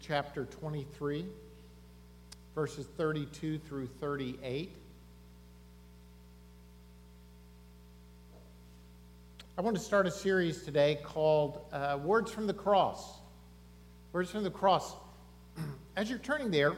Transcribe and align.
chapter 0.00 0.46
23, 0.46 1.26
verses 2.54 2.86
32 2.96 3.58
through 3.58 3.86
38. 3.86 4.70
I 9.58 9.60
want 9.60 9.76
to 9.76 9.82
start 9.82 10.06
a 10.06 10.10
series 10.10 10.62
today 10.62 10.98
called 11.02 11.60
uh, 11.72 11.98
Words 12.02 12.32
from 12.32 12.46
the 12.46 12.54
Cross. 12.54 13.18
Words 14.12 14.30
from 14.30 14.42
the 14.42 14.50
Cross. 14.50 14.94
As 15.96 16.08
you're 16.08 16.18
turning 16.18 16.50
there, 16.50 16.76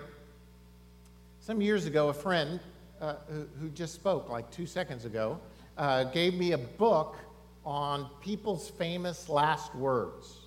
some 1.40 1.60
years 1.60 1.86
ago, 1.86 2.08
a 2.08 2.14
friend 2.14 2.58
uh, 3.00 3.14
who, 3.28 3.46
who, 3.60 3.68
just 3.68 3.94
spoke 3.94 4.28
like 4.28 4.50
two 4.50 4.66
seconds 4.66 5.04
ago 5.04 5.38
uh, 5.78 6.04
gave 6.04 6.34
me 6.34 6.52
a 6.52 6.58
book 6.58 7.16
on 7.64 8.08
people's 8.20 8.68
famous 8.70 9.28
last 9.28 9.74
words. 9.76 10.46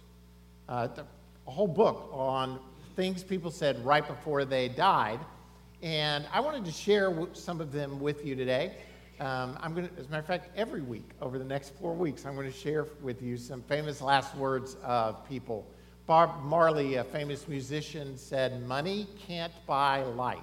Uh, 0.68 0.90
a 1.48 1.52
whole 1.52 1.68
book 1.68 2.10
on 2.12 2.60
things 2.96 3.24
people 3.24 3.52
said 3.52 3.84
right 3.86 4.08
before 4.08 4.46
they 4.46 4.70
died. 4.70 5.20
And 5.82 6.26
I 6.32 6.40
wanted 6.40 6.66
to 6.66 6.72
share 6.72 7.14
some 7.34 7.62
of 7.62 7.72
them 7.72 8.00
with 8.00 8.26
you 8.26 8.36
today. 8.36 8.74
Um, 9.20 9.58
I'm 9.62 9.74
going 9.74 9.88
to, 9.88 9.94
as 10.00 10.08
a 10.08 10.10
matter 10.10 10.22
of 10.22 10.26
fact, 10.26 10.50
every 10.58 10.82
week 10.82 11.10
over 11.22 11.38
the 11.38 11.46
next 11.46 11.74
four 11.76 11.94
weeks, 11.94 12.26
I'm 12.26 12.36
going 12.36 12.52
to 12.52 12.58
share 12.58 12.88
with 13.02 13.22
you 13.22 13.38
some 13.38 13.62
famous 13.62 14.02
last 14.02 14.36
words 14.36 14.76
of 14.84 15.28
people. 15.28 15.66
Bob 16.06 16.44
Marley, 16.44 16.96
a 16.96 17.04
famous 17.04 17.48
musician, 17.48 18.18
said, 18.18 18.66
Money 18.68 19.08
can't 19.28 19.54
buy 19.66 20.04
life 20.04 20.40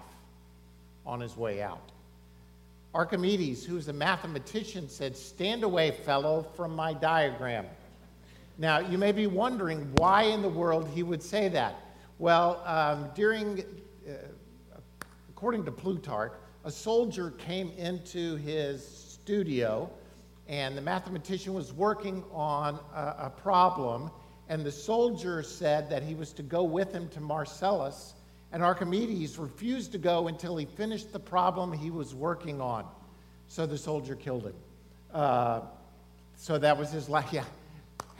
on 1.04 1.20
his 1.20 1.36
way 1.36 1.62
out. 1.62 1.90
Archimedes, 2.94 3.64
who 3.64 3.74
was 3.74 3.88
a 3.88 3.92
mathematician, 3.92 4.88
said, 4.88 5.16
Stand 5.16 5.64
away, 5.64 5.90
fellow, 5.90 6.46
from 6.56 6.74
my 6.74 6.92
diagram. 6.94 7.66
Now, 8.58 8.80
you 8.80 8.98
may 8.98 9.12
be 9.12 9.26
wondering 9.26 9.90
why 9.94 10.24
in 10.24 10.42
the 10.42 10.48
world 10.48 10.88
he 10.88 11.02
would 11.02 11.22
say 11.22 11.48
that. 11.48 11.76
Well, 12.18 12.62
um, 12.66 13.08
during, 13.14 13.64
uh, 14.08 14.12
according 15.30 15.64
to 15.64 15.72
Plutarch, 15.72 16.34
a 16.64 16.70
soldier 16.70 17.30
came 17.32 17.70
into 17.72 18.36
his 18.36 18.86
studio, 18.86 19.90
and 20.48 20.76
the 20.76 20.82
mathematician 20.82 21.54
was 21.54 21.72
working 21.72 22.22
on 22.30 22.78
a, 22.94 23.26
a 23.26 23.30
problem, 23.30 24.10
and 24.48 24.64
the 24.64 24.70
soldier 24.70 25.42
said 25.42 25.88
that 25.88 26.02
he 26.02 26.14
was 26.14 26.32
to 26.34 26.42
go 26.42 26.62
with 26.62 26.92
him 26.92 27.08
to 27.08 27.20
Marcellus, 27.20 28.14
and 28.52 28.62
Archimedes 28.62 29.38
refused 29.38 29.92
to 29.92 29.98
go 29.98 30.28
until 30.28 30.58
he 30.58 30.66
finished 30.66 31.10
the 31.10 31.18
problem 31.18 31.72
he 31.72 31.90
was 31.90 32.14
working 32.14 32.60
on. 32.60 32.84
So 33.48 33.64
the 33.64 33.78
soldier 33.78 34.14
killed 34.14 34.44
him. 34.44 34.54
Uh, 35.12 35.62
so 36.36 36.58
that 36.58 36.76
was 36.76 36.92
his 36.92 37.08
last, 37.08 37.32
yeah 37.32 37.44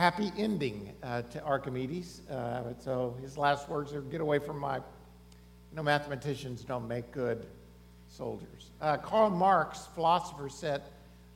happy 0.03 0.33
ending 0.37 0.93
uh, 1.05 1.23
to 1.23 1.41
Archimedes. 1.45 2.23
Uh, 2.29 2.75
so 2.81 3.17
his 3.23 3.39
last 3.39 3.69
words 3.69 3.93
are 3.93 4.01
get 4.01 4.21
away 4.21 4.41
from 4.41 4.59
my. 4.59 4.79
You 4.79 5.77
know, 5.77 5.85
mathematicians 5.85 6.65
don't 6.65 6.89
make 6.89 7.13
good 7.13 7.47
soldiers. 8.09 8.71
Uh, 8.81 8.97
Karl 8.97 9.31
Marx, 9.31 9.87
philosopher, 9.95 10.49
said, 10.49 10.83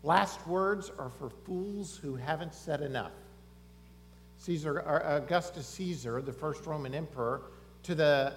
Last 0.03 0.45
words 0.48 0.91
are 0.98 1.11
for 1.11 1.31
fools 1.31 1.97
who 1.97 2.17
haven't 2.17 2.55
said 2.55 2.81
enough. 2.81 3.12
Caesar, 4.39 4.80
Augustus 4.80 5.69
Caesar, 5.69 6.20
the 6.20 6.33
first 6.33 6.67
Roman 6.67 6.92
emperor, 6.92 7.42
to, 7.84 7.95
the, 7.95 8.33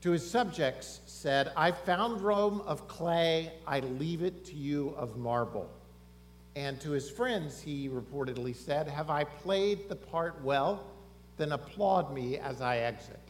to 0.00 0.10
his 0.10 0.28
subjects 0.28 1.02
said, 1.06 1.52
I 1.56 1.70
found 1.70 2.20
Rome 2.20 2.62
of 2.62 2.88
clay, 2.88 3.52
I 3.64 3.78
leave 3.78 4.24
it 4.24 4.44
to 4.46 4.54
you 4.54 4.92
of 4.96 5.16
marble. 5.16 5.70
And 6.56 6.80
to 6.80 6.90
his 6.90 7.10
friends, 7.10 7.60
he 7.60 7.88
reportedly 7.88 8.54
said, 8.54 8.88
Have 8.88 9.10
I 9.10 9.24
played 9.24 9.88
the 9.88 9.96
part 9.96 10.42
well? 10.42 10.84
Then 11.36 11.52
applaud 11.52 12.12
me 12.12 12.38
as 12.38 12.60
I 12.60 12.78
exit. 12.78 13.20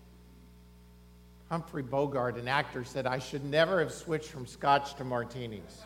Humphrey 1.50 1.82
Bogart, 1.82 2.36
an 2.36 2.48
actor, 2.48 2.84
said, 2.84 3.06
I 3.06 3.18
should 3.18 3.44
never 3.44 3.80
have 3.80 3.92
switched 3.92 4.28
from 4.28 4.46
scotch 4.46 4.94
to 4.96 5.04
martinis. 5.04 5.82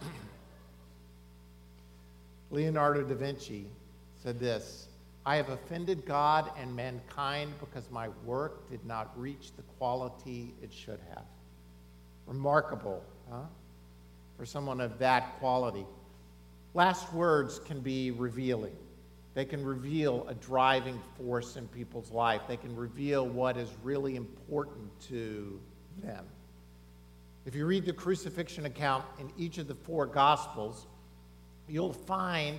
Leonardo 2.50 3.02
da 3.02 3.14
Vinci 3.14 3.66
said 4.22 4.40
this 4.40 4.88
I 5.24 5.36
have 5.36 5.50
offended 5.50 6.06
God 6.06 6.50
and 6.58 6.74
mankind 6.74 7.52
because 7.60 7.90
my 7.90 8.08
work 8.24 8.68
did 8.70 8.84
not 8.84 9.12
reach 9.18 9.52
the 9.56 9.62
quality 9.78 10.54
it 10.62 10.72
should 10.72 11.00
have. 11.14 11.24
Remarkable, 12.26 13.02
huh? 13.30 13.42
For 14.36 14.46
someone 14.46 14.80
of 14.80 14.98
that 14.98 15.38
quality. 15.38 15.84
Last 16.74 17.12
words 17.12 17.58
can 17.58 17.80
be 17.80 18.12
revealing. 18.12 18.76
They 19.34 19.44
can 19.44 19.64
reveal 19.64 20.26
a 20.28 20.34
driving 20.34 21.00
force 21.16 21.56
in 21.56 21.66
people's 21.68 22.10
life. 22.10 22.42
They 22.48 22.56
can 22.56 22.74
reveal 22.76 23.26
what 23.26 23.56
is 23.56 23.70
really 23.82 24.16
important 24.16 24.88
to 25.08 25.60
them. 26.02 26.24
If 27.46 27.54
you 27.54 27.66
read 27.66 27.86
the 27.86 27.92
crucifixion 27.92 28.66
account 28.66 29.04
in 29.18 29.30
each 29.36 29.58
of 29.58 29.66
the 29.66 29.74
four 29.74 30.06
Gospels, 30.06 30.86
you'll 31.68 31.92
find 31.92 32.58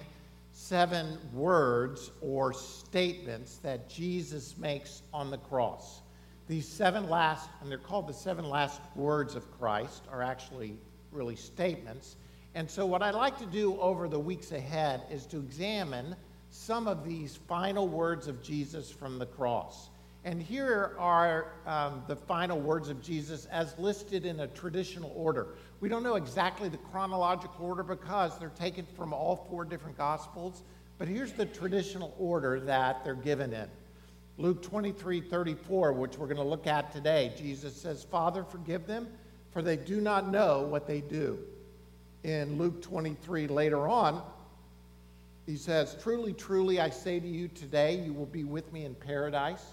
seven 0.54 1.18
words 1.34 2.12
or 2.22 2.52
statements 2.52 3.58
that 3.58 3.90
Jesus 3.90 4.58
makes 4.58 5.04
on 5.14 5.32
the 5.32 5.38
cross. 5.38 6.02
These 6.48 6.68
seven 6.68 7.10
last, 7.10 7.50
and 7.62 7.72
they're 7.72 7.78
called 7.78 8.08
the 8.08 8.14
seven 8.14 8.50
last 8.50 8.82
words 8.96 9.36
of 9.36 9.50
Christ, 9.58 10.04
are 10.12 10.22
actually 10.22 10.76
really 11.12 11.36
statements. 11.36 12.18
And 12.54 12.70
so, 12.70 12.86
what 12.86 13.02
I'd 13.02 13.16
like 13.16 13.38
to 13.40 13.46
do 13.46 13.80
over 13.80 14.10
the 14.10 14.20
weeks 14.20 14.52
ahead 14.52 15.04
is 15.10 15.26
to 15.28 15.38
examine 15.38 16.16
some 16.50 16.86
of 16.86 17.06
these 17.06 17.38
final 17.48 17.88
words 17.88 18.28
of 18.28 18.44
Jesus 18.44 18.92
from 18.92 19.18
the 19.18 19.26
cross. 19.26 19.90
And 20.26 20.42
here 20.42 20.96
are 21.00 21.54
um, 21.66 22.04
the 22.08 22.16
final 22.16 22.60
words 22.60 22.90
of 22.90 23.02
Jesus 23.02 23.46
as 23.46 23.78
listed 23.80 24.26
in 24.26 24.42
a 24.42 24.48
traditional 24.48 25.14
order. 25.16 25.48
We 25.80 25.88
don't 25.88 26.04
know 26.04 26.16
exactly 26.16 26.68
the 26.68 26.78
chronological 26.78 27.66
order 27.66 27.84
because 27.84 28.38
they're 28.38 28.50
taken 28.50 28.86
from 28.98 29.14
all 29.14 29.48
four 29.50 29.64
different 29.64 29.98
Gospels, 29.98 30.64
but 31.00 31.08
here's 31.08 31.32
the 31.32 31.46
traditional 31.46 32.14
order 32.20 32.60
that 32.60 33.04
they're 33.04 33.16
given 33.16 33.54
in. 33.54 33.68
Luke 34.38 34.62
23 34.62 35.22
34, 35.22 35.94
which 35.94 36.18
we're 36.18 36.28
going 36.28 36.36
to 36.36 36.44
look 36.44 36.68
at 36.68 36.92
today, 36.92 37.34
Jesus 37.38 37.76
says, 37.76 38.04
Father, 38.04 38.44
forgive 38.44 38.86
them, 38.86 39.08
for 39.52 39.62
they 39.62 39.78
do 39.78 40.02
not 40.02 40.30
know 40.30 40.64
what 40.64 40.86
they 40.86 41.00
do 41.00 41.40
in 42.24 42.58
Luke 42.58 42.82
23 42.82 43.48
later 43.48 43.88
on, 43.88 44.22
he 45.46 45.58
says, 45.58 45.98
Truly, 46.02 46.34
truly, 46.34 46.80
I 46.80 46.90
say 46.90 47.20
to 47.20 47.28
you 47.28 47.48
today, 47.48 47.96
you 47.96 48.14
will 48.14 48.28
be 48.28 48.44
with 48.44 48.72
me 48.72 48.86
in 48.86 48.96
paradise, 48.96 49.66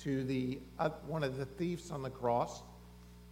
to 0.00 0.24
the, 0.24 0.58
uh, 0.78 0.90
one 1.06 1.24
of 1.24 1.38
the 1.38 1.46
thieves 1.46 1.90
on 1.90 2.02
the 2.02 2.10
cross. 2.10 2.62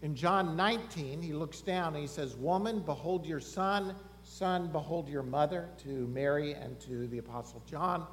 In 0.02 0.14
John 0.14 0.56
19, 0.56 1.22
he 1.22 1.32
looks 1.32 1.60
down 1.60 1.94
and 1.94 2.02
he 2.02 2.06
says, 2.06 2.36
Woman, 2.36 2.80
behold 2.80 3.26
your 3.26 3.40
son. 3.40 3.94
Son, 4.22 4.68
behold 4.68 5.08
your 5.08 5.22
mother, 5.22 5.68
to 5.82 5.88
Mary 6.08 6.54
and 6.54 6.80
to 6.80 7.06
the 7.08 7.18
Apostle 7.18 7.62
John. 7.70 8.06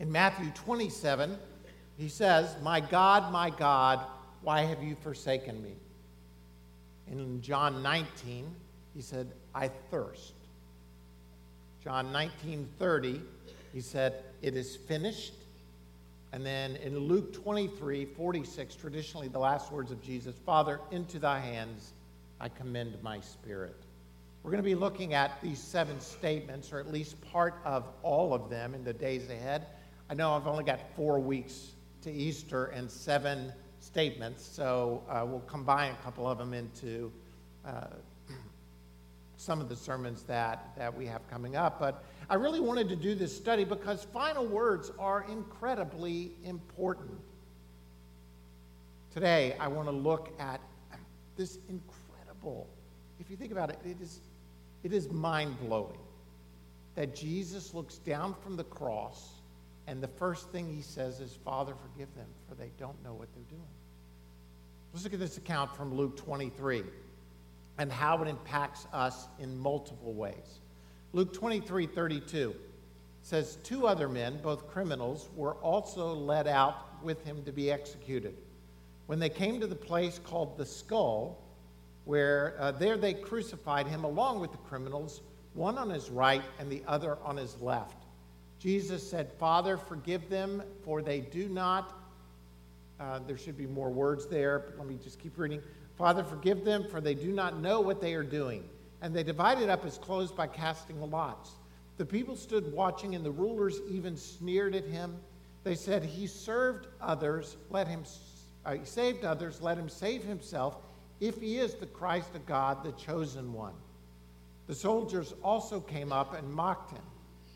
In 0.00 0.10
Matthew 0.10 0.50
27, 0.50 1.38
he 1.96 2.08
says, 2.08 2.56
My 2.62 2.80
God, 2.80 3.32
my 3.32 3.50
God, 3.50 4.04
why 4.42 4.62
have 4.62 4.82
you 4.82 4.96
forsaken 4.96 5.62
me? 5.62 5.74
In 7.10 7.40
John 7.40 7.82
19, 7.82 8.46
he 8.94 9.02
said, 9.02 9.32
I 9.54 9.68
thirst. 9.90 10.34
John 11.82 12.12
19 12.12 12.68
30, 12.78 13.20
he 13.72 13.80
said, 13.80 14.22
It 14.40 14.56
is 14.56 14.76
finished. 14.76 15.34
And 16.32 16.44
then 16.44 16.76
in 16.76 16.98
Luke 16.98 17.32
23 17.32 18.06
46, 18.06 18.74
traditionally 18.74 19.28
the 19.28 19.38
last 19.38 19.70
words 19.70 19.90
of 19.90 20.02
Jesus, 20.02 20.34
Father, 20.44 20.80
into 20.90 21.18
thy 21.18 21.38
hands 21.38 21.92
I 22.40 22.48
commend 22.48 23.00
my 23.02 23.20
spirit. 23.20 23.76
We're 24.42 24.50
going 24.50 24.62
to 24.62 24.68
be 24.68 24.74
looking 24.74 25.14
at 25.14 25.40
these 25.40 25.58
seven 25.58 26.00
statements, 26.00 26.72
or 26.72 26.78
at 26.78 26.92
least 26.92 27.20
part 27.32 27.54
of 27.64 27.88
all 28.02 28.34
of 28.34 28.50
them 28.50 28.74
in 28.74 28.84
the 28.84 28.92
days 28.92 29.30
ahead. 29.30 29.66
I 30.10 30.14
know 30.14 30.34
I've 30.34 30.46
only 30.46 30.64
got 30.64 30.80
four 30.96 31.18
weeks 31.18 31.72
to 32.02 32.12
Easter 32.12 32.66
and 32.66 32.90
seven 32.90 33.52
statements, 33.80 34.44
so 34.44 35.02
uh, 35.08 35.24
we'll 35.26 35.40
combine 35.40 35.92
a 35.92 36.04
couple 36.04 36.28
of 36.28 36.36
them 36.36 36.52
into 36.52 37.10
uh, 37.64 37.86
some 39.44 39.60
of 39.60 39.68
the 39.68 39.76
sermons 39.76 40.22
that, 40.22 40.72
that 40.76 40.96
we 40.96 41.06
have 41.06 41.28
coming 41.28 41.54
up. 41.54 41.78
But 41.78 42.02
I 42.30 42.34
really 42.34 42.60
wanted 42.60 42.88
to 42.88 42.96
do 42.96 43.14
this 43.14 43.36
study 43.36 43.64
because 43.64 44.04
final 44.04 44.46
words 44.46 44.90
are 44.98 45.26
incredibly 45.30 46.32
important. 46.44 47.18
Today, 49.12 49.54
I 49.60 49.68
want 49.68 49.86
to 49.88 49.92
look 49.92 50.32
at 50.40 50.60
this 51.36 51.58
incredible, 51.68 52.66
if 53.20 53.30
you 53.30 53.36
think 53.36 53.52
about 53.52 53.70
it, 53.70 53.78
it 53.84 54.00
is, 54.00 54.20
it 54.82 54.92
is 54.92 55.10
mind 55.10 55.58
blowing 55.60 55.98
that 56.94 57.14
Jesus 57.14 57.74
looks 57.74 57.98
down 57.98 58.34
from 58.42 58.56
the 58.56 58.64
cross 58.64 59.34
and 59.86 60.02
the 60.02 60.08
first 60.08 60.50
thing 60.50 60.74
he 60.74 60.80
says 60.80 61.20
is, 61.20 61.36
Father, 61.44 61.74
forgive 61.92 62.14
them, 62.14 62.26
for 62.48 62.54
they 62.54 62.70
don't 62.78 63.02
know 63.04 63.12
what 63.12 63.28
they're 63.34 63.44
doing. 63.50 63.68
Let's 64.92 65.04
look 65.04 65.12
at 65.12 65.20
this 65.20 65.36
account 65.36 65.76
from 65.76 65.92
Luke 65.92 66.16
23 66.16 66.84
and 67.78 67.90
how 67.90 68.22
it 68.22 68.28
impacts 68.28 68.86
us 68.92 69.28
in 69.38 69.58
multiple 69.58 70.12
ways. 70.14 70.60
Luke 71.12 71.32
23 71.32 71.86
32 71.86 72.54
says, 73.22 73.56
Two 73.62 73.86
other 73.86 74.08
men, 74.08 74.38
both 74.42 74.68
criminals, 74.68 75.28
were 75.34 75.54
also 75.54 76.14
led 76.14 76.46
out 76.46 77.02
with 77.02 77.24
him 77.24 77.42
to 77.44 77.52
be 77.52 77.70
executed. 77.70 78.36
When 79.06 79.18
they 79.18 79.28
came 79.28 79.60
to 79.60 79.66
the 79.66 79.74
place 79.74 80.18
called 80.18 80.56
the 80.56 80.66
skull, 80.66 81.38
where 82.04 82.54
uh, 82.58 82.72
there 82.72 82.96
they 82.96 83.14
crucified 83.14 83.86
him 83.86 84.04
along 84.04 84.40
with 84.40 84.52
the 84.52 84.58
criminals, 84.58 85.22
one 85.54 85.78
on 85.78 85.88
his 85.90 86.10
right 86.10 86.42
and 86.58 86.70
the 86.70 86.82
other 86.86 87.16
on 87.24 87.36
his 87.36 87.60
left. 87.60 88.04
Jesus 88.58 89.08
said, 89.08 89.32
Father, 89.32 89.76
forgive 89.76 90.28
them, 90.28 90.62
for 90.84 91.02
they 91.02 91.20
do 91.20 91.48
not. 91.48 91.92
Uh, 92.98 93.20
there 93.26 93.36
should 93.36 93.56
be 93.56 93.66
more 93.66 93.90
words 93.90 94.26
there, 94.26 94.58
but 94.58 94.78
let 94.78 94.86
me 94.86 94.98
just 95.02 95.18
keep 95.18 95.36
reading. 95.38 95.60
Father, 95.96 96.24
forgive 96.24 96.64
them, 96.64 96.84
for 96.90 97.00
they 97.00 97.14
do 97.14 97.32
not 97.32 97.60
know 97.60 97.80
what 97.80 98.00
they 98.00 98.14
are 98.14 98.24
doing. 98.24 98.68
And 99.00 99.14
they 99.14 99.22
divided 99.22 99.68
up 99.68 99.84
his 99.84 99.98
clothes 99.98 100.32
by 100.32 100.46
casting 100.46 101.00
lots. 101.10 101.52
The 101.96 102.06
people 102.06 102.36
stood 102.36 102.72
watching, 102.72 103.14
and 103.14 103.24
the 103.24 103.30
rulers 103.30 103.80
even 103.88 104.16
sneered 104.16 104.74
at 104.74 104.84
him. 104.84 105.16
They 105.62 105.74
said, 105.74 106.02
He 106.02 106.26
served 106.26 106.88
others, 107.00 107.56
let 107.70 107.86
him, 107.86 108.02
uh, 108.64 108.74
he 108.74 108.84
saved 108.84 109.24
others, 109.24 109.60
let 109.60 109.78
him 109.78 109.88
save 109.88 110.24
himself, 110.24 110.76
if 111.20 111.40
he 111.40 111.58
is 111.58 111.74
the 111.74 111.86
Christ 111.86 112.34
of 112.34 112.44
God, 112.46 112.82
the 112.82 112.92
chosen 112.92 113.52
one. 113.52 113.74
The 114.66 114.74
soldiers 114.74 115.34
also 115.42 115.80
came 115.80 116.12
up 116.12 116.34
and 116.34 116.52
mocked 116.52 116.92
him. 116.92 117.02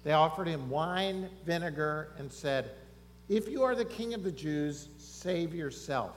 They 0.04 0.12
offered 0.12 0.46
him 0.46 0.70
wine, 0.70 1.28
vinegar, 1.44 2.12
and 2.18 2.32
said, 2.32 2.70
If 3.28 3.48
you 3.48 3.64
are 3.64 3.74
the 3.74 3.84
king 3.84 4.14
of 4.14 4.22
the 4.22 4.32
Jews, 4.32 4.88
save 4.98 5.54
yourself. 5.54 6.14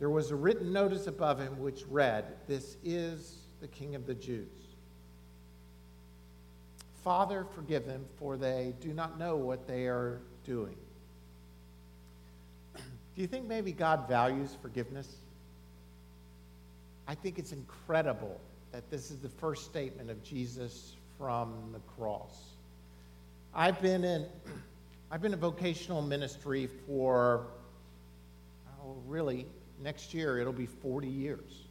There 0.00 0.10
was 0.10 0.30
a 0.30 0.34
written 0.34 0.72
notice 0.72 1.06
above 1.06 1.38
him 1.38 1.60
which 1.60 1.84
read, 1.86 2.24
This 2.48 2.78
is 2.82 3.36
the 3.60 3.68
king 3.68 3.94
of 3.94 4.06
the 4.06 4.14
Jews. 4.14 4.48
Father, 7.04 7.46
forgive 7.54 7.86
them, 7.86 8.06
for 8.18 8.38
they 8.38 8.74
do 8.80 8.94
not 8.94 9.18
know 9.18 9.36
what 9.36 9.68
they 9.68 9.86
are 9.86 10.22
doing. 10.44 10.76
Do 12.74 13.20
you 13.20 13.26
think 13.26 13.46
maybe 13.46 13.72
God 13.72 14.08
values 14.08 14.56
forgiveness? 14.62 15.16
I 17.06 17.14
think 17.14 17.38
it's 17.38 17.52
incredible 17.52 18.40
that 18.72 18.90
this 18.90 19.10
is 19.10 19.18
the 19.18 19.28
first 19.28 19.66
statement 19.66 20.10
of 20.10 20.22
Jesus 20.22 20.94
from 21.18 21.52
the 21.72 21.80
cross. 21.94 22.54
I've 23.54 23.82
been 23.82 24.04
in, 24.04 24.26
I've 25.10 25.20
been 25.20 25.34
in 25.34 25.40
vocational 25.40 26.00
ministry 26.00 26.68
for, 26.86 27.48
oh, 28.82 28.96
really, 29.06 29.46
next 29.80 30.14
year 30.14 30.38
it'll 30.38 30.52
be 30.52 30.66
40 30.66 31.08
years. 31.08 31.64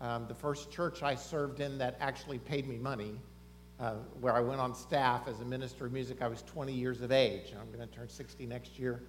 Um, 0.00 0.26
the 0.28 0.34
first 0.34 0.70
church 0.70 1.02
I 1.02 1.14
served 1.14 1.60
in 1.60 1.78
that 1.78 1.96
actually 2.00 2.38
paid 2.38 2.68
me 2.68 2.76
money, 2.76 3.18
uh, 3.80 3.94
where 4.20 4.34
I 4.34 4.40
went 4.40 4.60
on 4.60 4.74
staff 4.74 5.26
as 5.26 5.40
a 5.40 5.44
minister 5.44 5.86
of 5.86 5.92
music, 5.92 6.22
I 6.22 6.28
was 6.28 6.42
20 6.42 6.72
years 6.72 7.00
of 7.00 7.10
age. 7.10 7.52
I'm 7.60 7.66
going 7.74 7.86
to 7.86 7.94
turn 7.94 8.08
60 8.08 8.46
next 8.46 8.78
year. 8.78 9.02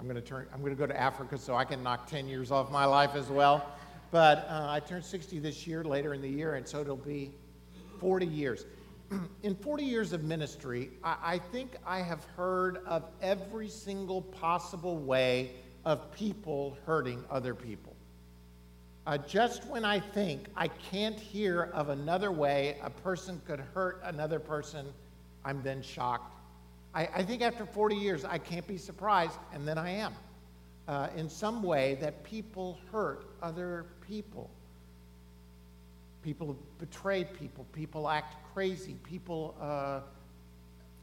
I'm 0.00 0.06
going 0.06 0.16
to 0.16 0.22
turn. 0.22 0.46
I'm 0.52 0.60
going 0.60 0.72
to 0.72 0.78
go 0.78 0.86
to 0.86 0.98
Africa 0.98 1.38
so 1.38 1.54
I 1.54 1.64
can 1.64 1.82
knock 1.82 2.08
10 2.08 2.26
years 2.26 2.50
off 2.50 2.70
my 2.70 2.84
life 2.84 3.14
as 3.14 3.28
well. 3.28 3.66
But 4.10 4.46
uh, 4.48 4.66
I 4.68 4.80
turned 4.80 5.04
60 5.04 5.38
this 5.38 5.66
year, 5.66 5.84
later 5.84 6.14
in 6.14 6.22
the 6.22 6.28
year, 6.28 6.54
and 6.54 6.66
so 6.66 6.80
it'll 6.80 6.96
be 6.96 7.32
40 8.00 8.26
years. 8.26 8.66
in 9.42 9.54
40 9.54 9.84
years 9.84 10.12
of 10.12 10.24
ministry, 10.24 10.90
I, 11.02 11.16
I 11.22 11.38
think 11.38 11.76
I 11.86 12.00
have 12.00 12.24
heard 12.36 12.78
of 12.86 13.04
every 13.20 13.68
single 13.68 14.22
possible 14.22 14.96
way 14.98 15.52
of 15.84 16.12
people 16.12 16.76
hurting 16.86 17.24
other 17.30 17.54
people. 17.54 17.94
Uh, 19.06 19.18
just 19.18 19.66
when 19.66 19.84
I 19.84 20.00
think 20.00 20.46
I 20.56 20.68
can't 20.68 21.18
hear 21.18 21.64
of 21.74 21.90
another 21.90 22.32
way 22.32 22.78
a 22.82 22.88
person 22.88 23.40
could 23.46 23.60
hurt 23.60 24.00
another 24.04 24.38
person, 24.38 24.86
I'm 25.44 25.62
then 25.62 25.82
shocked. 25.82 26.32
I, 26.94 27.08
I 27.14 27.22
think 27.22 27.42
after 27.42 27.66
40 27.66 27.96
years, 27.96 28.24
I 28.24 28.38
can't 28.38 28.66
be 28.66 28.78
surprised, 28.78 29.38
and 29.52 29.68
then 29.68 29.76
I 29.76 29.90
am 29.90 30.14
uh, 30.88 31.08
in 31.16 31.28
some 31.28 31.62
way 31.62 31.96
that 32.00 32.24
people 32.24 32.78
hurt 32.92 33.26
other 33.42 33.86
people. 34.06 34.50
People 36.22 36.56
betray 36.78 37.24
people, 37.24 37.66
people 37.72 38.08
act 38.08 38.36
crazy, 38.54 38.96
people 39.02 39.54
uh, 39.60 40.00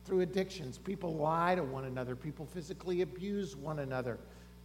through 0.05 0.21
addictions, 0.21 0.77
people 0.79 1.15
lie 1.15 1.53
to 1.55 1.63
one 1.63 1.85
another, 1.85 2.15
people 2.15 2.47
physically 2.47 3.01
abuse 3.01 3.55
one 3.55 3.79
another. 3.79 4.17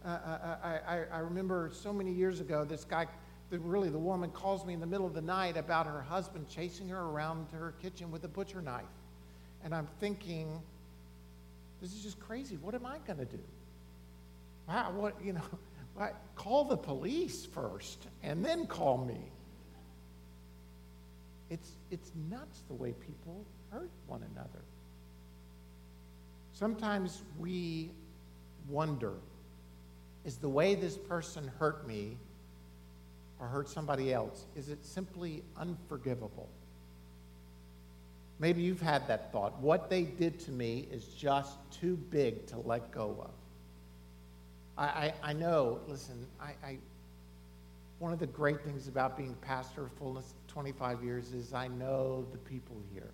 I, 0.05 0.79
I, 0.87 1.05
I, 1.11 1.19
remember 1.19 1.71
so 1.73 1.91
many 1.91 2.11
years 2.11 2.39
ago, 2.39 2.63
this 2.63 2.85
guy, 2.85 3.07
really 3.51 3.89
the 3.89 3.99
woman, 3.99 4.29
calls 4.29 4.65
me 4.65 4.73
in 4.73 4.79
the 4.79 4.85
middle 4.85 5.05
of 5.05 5.13
the 5.13 5.21
night 5.21 5.57
about 5.57 5.85
her 5.85 6.01
husband 6.01 6.47
chasing 6.47 6.87
her 6.89 6.99
around 6.99 7.49
to 7.49 7.55
her 7.55 7.73
kitchen 7.81 8.11
with 8.11 8.23
a 8.23 8.27
butcher 8.27 8.61
knife. 8.61 8.85
And 9.63 9.73
I'm 9.73 9.87
thinking, 9.99 10.61
this 11.81 11.93
is 11.93 12.03
just 12.03 12.19
crazy. 12.19 12.57
What 12.57 12.75
am 12.75 12.85
I 12.85 12.99
going 13.05 13.19
to 13.19 13.25
do? 13.25 13.39
Wow, 14.67 14.91
what, 14.95 15.15
you 15.23 15.33
know, 15.33 16.09
call 16.35 16.65
the 16.65 16.77
police 16.77 17.45
first 17.45 18.07
and 18.23 18.45
then 18.45 18.67
call 18.67 18.97
me. 18.97 19.31
It's, 21.49 21.71
it's 21.91 22.11
nuts 22.29 22.63
the 22.67 22.73
way 22.73 22.93
people 22.93 23.45
hurt 23.71 23.89
one 24.07 24.23
another. 24.33 24.61
Sometimes 26.53 27.21
we 27.37 27.91
wonder 28.67 29.13
is 30.27 30.35
the 30.35 30.49
way 30.49 30.75
this 30.75 30.97
person 30.97 31.49
hurt 31.57 31.87
me 31.87 32.17
or 33.39 33.47
hurt 33.47 33.69
somebody 33.69 34.13
else, 34.13 34.45
is 34.57 34.67
it 34.67 34.85
simply 34.85 35.41
unforgivable? 35.55 36.49
Maybe 38.37 38.61
you've 38.61 38.81
had 38.81 39.07
that 39.07 39.31
thought. 39.31 39.57
What 39.59 39.89
they 39.89 40.03
did 40.03 40.37
to 40.41 40.51
me 40.51 40.85
is 40.91 41.05
just 41.05 41.57
too 41.71 41.95
big 42.11 42.45
to 42.47 42.57
let 42.59 42.91
go 42.91 43.15
of. 43.21 43.31
I, 44.77 44.85
I, 44.85 45.13
I 45.23 45.33
know, 45.33 45.79
listen, 45.87 46.27
I, 46.41 46.51
I, 46.61 46.77
one 47.99 48.11
of 48.11 48.19
the 48.19 48.27
great 48.27 48.61
things 48.63 48.89
about 48.89 49.17
being 49.17 49.33
pastor 49.41 49.85
of 49.85 49.93
fullness 49.93 50.33
25 50.49 51.05
years 51.05 51.31
is 51.31 51.53
I 51.53 51.69
know 51.69 52.25
the 52.33 52.37
people 52.37 52.75
here. 52.93 53.11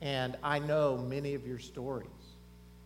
And 0.00 0.36
I 0.42 0.58
know 0.58 0.96
many 0.96 1.34
of 1.34 1.46
your 1.46 1.58
stories. 1.58 2.08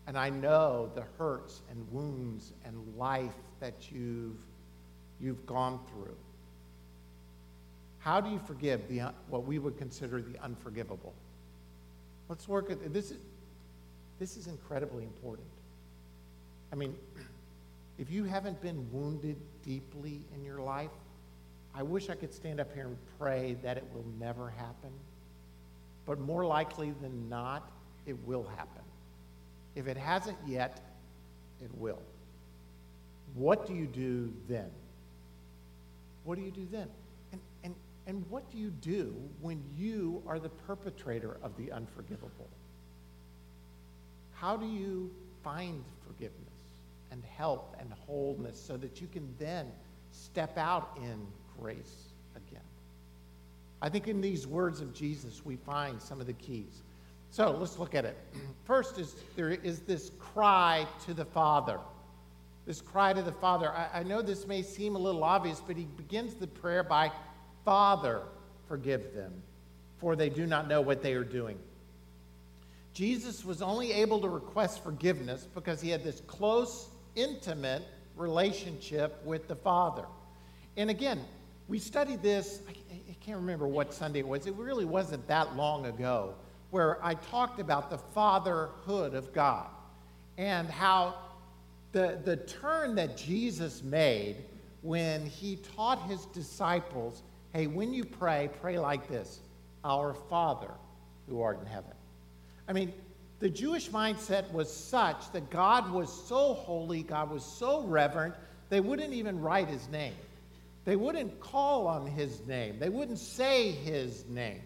And 0.06 0.16
I 0.16 0.30
know 0.30 0.90
the 0.94 1.04
hurts 1.18 1.62
and 1.70 1.84
wounds 1.90 2.52
and 2.64 2.76
life 2.96 3.34
that 3.60 3.90
you've, 3.90 4.38
you've 5.20 5.44
gone 5.46 5.80
through. 5.90 6.16
How 7.98 8.20
do 8.20 8.30
you 8.30 8.38
forgive 8.46 8.88
the, 8.88 9.12
what 9.28 9.44
we 9.44 9.58
would 9.58 9.76
consider 9.76 10.22
the 10.22 10.40
unforgivable? 10.42 11.12
Let's 12.28 12.46
work 12.46 12.70
at 12.70 12.92
this. 12.92 13.10
Is, 13.10 13.18
this 14.20 14.36
is 14.36 14.46
incredibly 14.46 15.02
important. 15.02 15.48
I 16.72 16.76
mean, 16.76 16.94
if 17.98 18.10
you 18.10 18.24
haven't 18.24 18.60
been 18.62 18.86
wounded 18.92 19.36
deeply 19.64 20.20
in 20.34 20.44
your 20.44 20.60
life, 20.60 20.90
I 21.74 21.82
wish 21.82 22.08
I 22.08 22.14
could 22.14 22.32
stand 22.32 22.60
up 22.60 22.72
here 22.72 22.86
and 22.86 22.96
pray 23.18 23.56
that 23.62 23.76
it 23.76 23.84
will 23.92 24.06
never 24.18 24.50
happen. 24.50 24.90
But 26.06 26.20
more 26.20 26.46
likely 26.46 26.92
than 27.02 27.28
not, 27.28 27.70
it 28.06 28.16
will 28.24 28.44
happen. 28.56 28.85
If 29.76 29.86
it 29.86 29.96
hasn't 29.96 30.38
yet, 30.44 30.80
it 31.62 31.70
will. 31.78 32.02
What 33.34 33.66
do 33.66 33.74
you 33.74 33.86
do 33.86 34.32
then? 34.48 34.70
What 36.24 36.36
do 36.36 36.42
you 36.42 36.50
do 36.50 36.66
then? 36.72 36.88
And, 37.30 37.40
and, 37.62 37.74
and 38.08 38.24
what 38.28 38.50
do 38.50 38.58
you 38.58 38.70
do 38.70 39.14
when 39.40 39.62
you 39.78 40.20
are 40.26 40.40
the 40.40 40.48
perpetrator 40.48 41.36
of 41.42 41.56
the 41.56 41.70
unforgivable? 41.70 42.48
How 44.34 44.56
do 44.56 44.66
you 44.66 45.10
find 45.44 45.84
forgiveness? 46.04 46.56
and 47.10 47.24
help 47.36 47.74
and 47.78 47.92
wholeness 48.06 48.60
so 48.60 48.76
that 48.76 49.00
you 49.00 49.06
can 49.06 49.34
then 49.38 49.66
step 50.12 50.56
out 50.58 50.98
in 51.02 51.26
grace 51.58 52.12
again. 52.34 52.60
I 53.80 53.88
think 53.88 54.08
in 54.08 54.20
these 54.20 54.46
words 54.46 54.80
of 54.80 54.92
Jesus, 54.92 55.44
we 55.44 55.56
find 55.56 56.00
some 56.00 56.20
of 56.20 56.26
the 56.26 56.34
keys. 56.34 56.82
So 57.30 57.50
let's 57.50 57.78
look 57.78 57.94
at 57.94 58.04
it. 58.04 58.16
First 58.64 58.98
is 58.98 59.14
there 59.36 59.50
is 59.50 59.80
this 59.80 60.10
cry 60.18 60.86
to 61.04 61.14
the 61.14 61.24
Father. 61.24 61.78
This 62.66 62.80
cry 62.80 63.12
to 63.12 63.22
the 63.22 63.32
Father. 63.32 63.70
I, 63.70 64.00
I 64.00 64.02
know 64.02 64.22
this 64.22 64.46
may 64.46 64.62
seem 64.62 64.96
a 64.96 64.98
little 64.98 65.22
obvious, 65.22 65.60
but 65.64 65.76
he 65.76 65.84
begins 65.84 66.34
the 66.34 66.46
prayer 66.46 66.82
by, 66.82 67.12
Father, 67.64 68.22
forgive 68.68 69.14
them, 69.14 69.32
for 69.98 70.16
they 70.16 70.28
do 70.28 70.46
not 70.46 70.66
know 70.66 70.80
what 70.80 71.02
they 71.02 71.14
are 71.14 71.24
doing. 71.24 71.58
Jesus 72.92 73.44
was 73.44 73.60
only 73.60 73.92
able 73.92 74.20
to 74.20 74.28
request 74.28 74.82
forgiveness 74.82 75.46
because 75.54 75.80
he 75.80 75.90
had 75.90 76.02
this 76.02 76.22
close 76.26 76.88
intimate 77.14 77.82
relationship 78.16 79.22
with 79.24 79.46
the 79.48 79.54
Father. 79.54 80.06
And 80.76 80.90
again, 80.90 81.20
we 81.68 81.78
studied 81.78 82.22
this, 82.22 82.60
I, 82.68 82.72
I 82.92 83.16
can't 83.20 83.38
remember 83.38 83.68
what 83.68 83.92
Sunday 83.92 84.20
it 84.20 84.28
was, 84.28 84.46
it 84.46 84.54
really 84.54 84.84
wasn't 84.84 85.26
that 85.28 85.56
long 85.56 85.86
ago, 85.86 86.34
where 86.70 87.04
I 87.04 87.14
talked 87.14 87.60
about 87.60 87.90
the 87.90 87.98
fatherhood 87.98 89.14
of 89.14 89.32
God 89.32 89.68
and 90.38 90.68
how 90.68 91.14
the, 91.92 92.18
the 92.24 92.36
turn 92.36 92.94
that 92.96 93.16
Jesus 93.16 93.82
made 93.82 94.36
when 94.82 95.26
he 95.26 95.56
taught 95.76 96.02
his 96.08 96.26
disciples 96.26 97.22
hey, 97.52 97.66
when 97.66 97.94
you 97.94 98.04
pray, 98.04 98.50
pray 98.60 98.78
like 98.78 99.08
this 99.08 99.40
Our 99.84 100.12
Father 100.12 100.70
who 101.28 101.40
art 101.40 101.60
in 101.60 101.66
heaven. 101.66 101.92
I 102.68 102.72
mean, 102.72 102.92
the 103.38 103.48
Jewish 103.48 103.90
mindset 103.90 104.50
was 104.52 104.72
such 104.72 105.30
that 105.32 105.50
God 105.50 105.90
was 105.90 106.12
so 106.26 106.54
holy, 106.54 107.02
God 107.02 107.30
was 107.30 107.44
so 107.44 107.82
reverent, 107.82 108.34
they 108.68 108.80
wouldn't 108.80 109.12
even 109.12 109.40
write 109.40 109.68
his 109.68 109.88
name. 109.88 110.14
They 110.84 110.96
wouldn't 110.96 111.40
call 111.40 111.86
on 111.86 112.06
his 112.06 112.46
name. 112.46 112.78
They 112.78 112.88
wouldn't 112.88 113.18
say 113.18 113.72
his 113.72 114.24
name. 114.28 114.62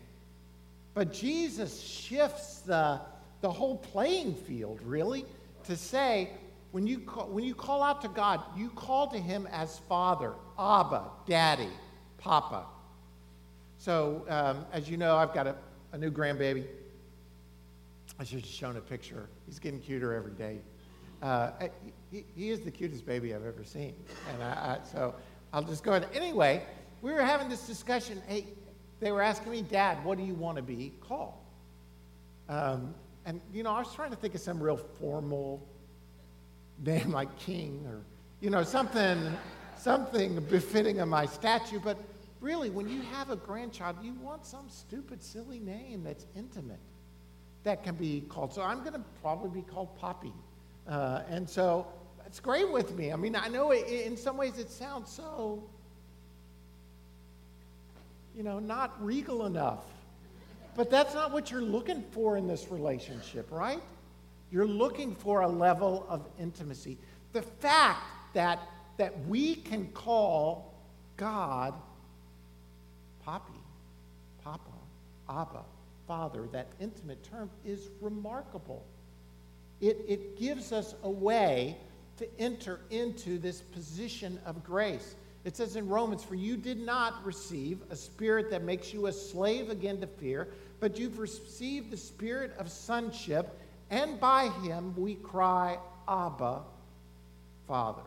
But 0.95 1.13
Jesus 1.13 1.81
shifts 1.81 2.61
the, 2.61 3.01
the 3.41 3.51
whole 3.51 3.77
playing 3.77 4.35
field, 4.35 4.81
really, 4.83 5.25
to 5.65 5.77
say, 5.77 6.31
when 6.73 6.87
you, 6.87 7.01
call, 7.01 7.27
when 7.29 7.45
you 7.45 7.55
call 7.55 7.83
out 7.83 8.01
to 8.03 8.09
God, 8.09 8.43
you 8.57 8.71
call 8.71 9.09
to 9.09 9.19
him 9.19 9.49
as 9.51 9.79
Father, 9.89 10.35
Abba, 10.59 11.05
Daddy, 11.27 11.69
Papa. 12.19 12.67
So, 13.79 14.25
um, 14.29 14.67
as 14.73 14.89
you 14.89 14.97
know, 14.97 15.17
I've 15.17 15.33
got 15.33 15.47
a, 15.47 15.57
a 15.93 15.99
new 15.99 16.11
grandbaby. 16.11 16.67
I 18.19 18.25
should 18.25 18.41
have 18.41 18.49
shown 18.49 18.77
a 18.77 18.81
picture. 18.81 19.29
He's 19.47 19.59
getting 19.59 19.81
cuter 19.81 20.13
every 20.13 20.33
day. 20.33 20.59
Uh, 21.23 21.51
he, 22.11 22.25
he, 22.37 22.51
is 22.51 22.61
the 22.61 22.71
cutest 22.71 23.07
baby 23.07 23.35
I've 23.35 23.45
ever 23.45 23.65
seen. 23.65 23.95
And 24.33 24.43
I, 24.43 24.47
I, 24.47 24.79
so 24.91 25.15
I'll 25.53 25.63
just 25.63 25.83
go 25.83 25.93
ahead. 25.93 26.09
Anyway, 26.15 26.63
we 27.03 27.13
were 27.13 27.23
having 27.23 27.49
this 27.49 27.67
discussion. 27.67 28.23
Hey, 28.27 28.47
they 29.01 29.13
were 29.13 29.23
asking 29.23 29.53
me, 29.53 29.63
Dad, 29.63 30.05
what 30.05 30.19
do 30.19 30.25
you 30.25 30.35
want 30.35 30.57
to 30.57 30.63
be 30.63 30.93
called? 31.01 31.35
Um, 32.49 32.95
and, 33.25 33.41
you 33.53 33.63
know, 33.63 33.73
I 33.73 33.79
was 33.79 33.95
trying 33.95 34.11
to 34.11 34.17
think 34.17 34.35
of 34.35 34.41
some 34.41 34.63
real 34.63 34.77
formal 34.77 35.67
name 36.85 37.11
like 37.13 37.37
King 37.39 37.85
or, 37.87 38.01
you 38.41 38.51
know, 38.51 38.63
something, 38.63 39.19
something 39.77 40.41
befitting 40.51 41.01
of 41.01 41.09
my 41.09 41.27
statue. 41.27 41.81
But 41.81 41.97
really, 42.41 42.71
when 42.71 42.89
you 42.89 43.01
have 43.13 43.31
a 43.31 43.37
grandchild, 43.37 43.97
you 44.03 44.13
want 44.15 44.45
some 44.45 44.69
stupid, 44.69 45.23
silly 45.23 45.59
name 45.59 46.05
that's 46.05 46.27
intimate 46.37 46.81
that 47.63 47.83
can 47.83 47.95
be 47.95 48.23
called. 48.29 48.53
So 48.53 48.63
I'm 48.63 48.81
going 48.81 48.95
to 48.95 49.05
probably 49.21 49.61
be 49.61 49.67
called 49.67 49.97
Poppy. 49.99 50.33
Uh, 50.89 51.23
and 51.29 51.49
so 51.49 51.87
it's 52.27 52.41
great 52.41 52.71
with 52.71 52.97
me. 52.97 53.13
I 53.13 53.17
mean, 53.17 53.37
I 53.37 53.49
know 53.49 53.71
it, 53.73 53.87
in 53.87 54.17
some 54.17 54.37
ways 54.37 54.59
it 54.59 54.71
sounds 54.71 55.11
so, 55.11 55.63
you 58.37 58.43
know, 58.43 58.59
not 58.59 59.03
regal 59.05 59.47
enough. 59.47 59.85
But 60.77 60.91
that's 60.91 61.15
not 61.15 61.33
what 61.33 61.51
you're 61.51 61.61
looking 61.61 62.05
for 62.13 62.37
in 62.37 62.47
this 62.47 62.71
relationship, 62.71 63.51
right? 63.51 63.81
You're 64.51 64.67
looking 64.67 65.15
for 65.15 65.41
a 65.41 65.49
level 65.49 66.07
of 66.09 66.27
intimacy. 66.39 66.97
The 67.33 67.43
fact 67.43 68.03
that, 68.35 68.61
that 68.97 69.27
we 69.27 69.57
can 69.57 69.89
call 69.89 70.75
God 71.17 71.75
Poppy, 73.25 73.53
Papa, 74.43 74.63
Abba, 75.29 75.63
Father, 76.07 76.49
that 76.53 76.69
intimate 76.81 77.23
term, 77.23 77.51
is 77.65 77.91
remarkable. 78.01 78.85
It, 79.81 79.99
it 80.09 80.39
gives 80.39 80.73
us 80.73 80.95
a 81.03 81.11
way 81.11 81.77
to 82.17 82.29
enter 82.39 82.81
into 82.91 83.39
this 83.39 83.61
position 83.61 84.39
of 84.45 84.65
grace. 84.65 85.15
It 85.45 85.57
says 85.57 85.77
in 85.77 85.89
Romans, 85.89 86.23
For 86.23 86.35
you 86.35 86.57
did 86.57 86.79
not 86.79 87.25
receive 87.25 87.79
a 87.91 87.97
spirit 87.97 88.51
that 88.51 88.63
makes 88.63 88.93
you 88.93 89.07
a 89.07 89.13
slave 89.13 89.71
again 89.71 90.01
to 90.01 90.07
fear, 90.07 90.49
but 90.81 90.99
you've 90.99 91.19
received 91.19 91.91
the 91.91 91.97
spirit 91.97 92.53
of 92.59 92.71
sonship, 92.71 93.59
and 93.91 94.21
by 94.21 94.49
him 94.49 94.95
we 94.97 95.15
cry, 95.15 95.79
Abba, 96.07 96.61
Father. 97.67 98.03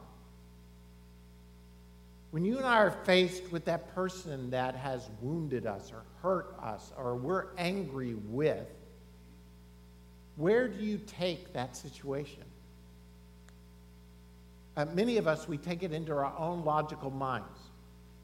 When 2.31 2.43
you 2.43 2.57
and 2.57 2.65
I 2.65 2.77
are 2.77 2.91
faced 2.91 3.51
with 3.51 3.65
that 3.65 3.93
person 3.93 4.49
that 4.51 4.75
has 4.75 5.07
wounded 5.21 5.67
us 5.67 5.91
or 5.91 6.03
hurt 6.21 6.55
us 6.61 6.91
or 6.97 7.15
we're 7.15 7.45
angry 7.57 8.15
with, 8.15 8.67
where 10.35 10.67
do 10.67 10.83
you 10.83 10.99
take 11.05 11.53
that 11.53 11.77
situation? 11.77 12.43
Uh, 14.75 14.85
many 14.85 15.17
of 15.17 15.27
us, 15.27 15.47
we 15.47 15.57
take 15.57 15.83
it 15.83 15.91
into 15.91 16.13
our 16.13 16.33
own 16.37 16.65
logical 16.65 17.11
minds. 17.11 17.59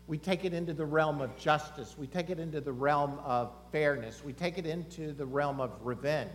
We 0.07 0.17
take 0.17 0.43
it 0.43 0.53
into 0.53 0.73
the 0.73 0.85
realm 0.85 1.21
of 1.21 1.37
justice. 1.37 1.95
We 1.97 2.07
take 2.07 2.31
it 2.31 2.39
into 2.39 2.61
the 2.61 2.71
realm 2.71 3.19
of 3.23 3.51
fairness. 3.71 4.23
We 4.23 4.33
take 4.33 4.57
it 4.57 4.65
into 4.65 5.13
the 5.13 5.25
realm 5.25 5.61
of 5.61 5.71
revenge. 5.83 6.31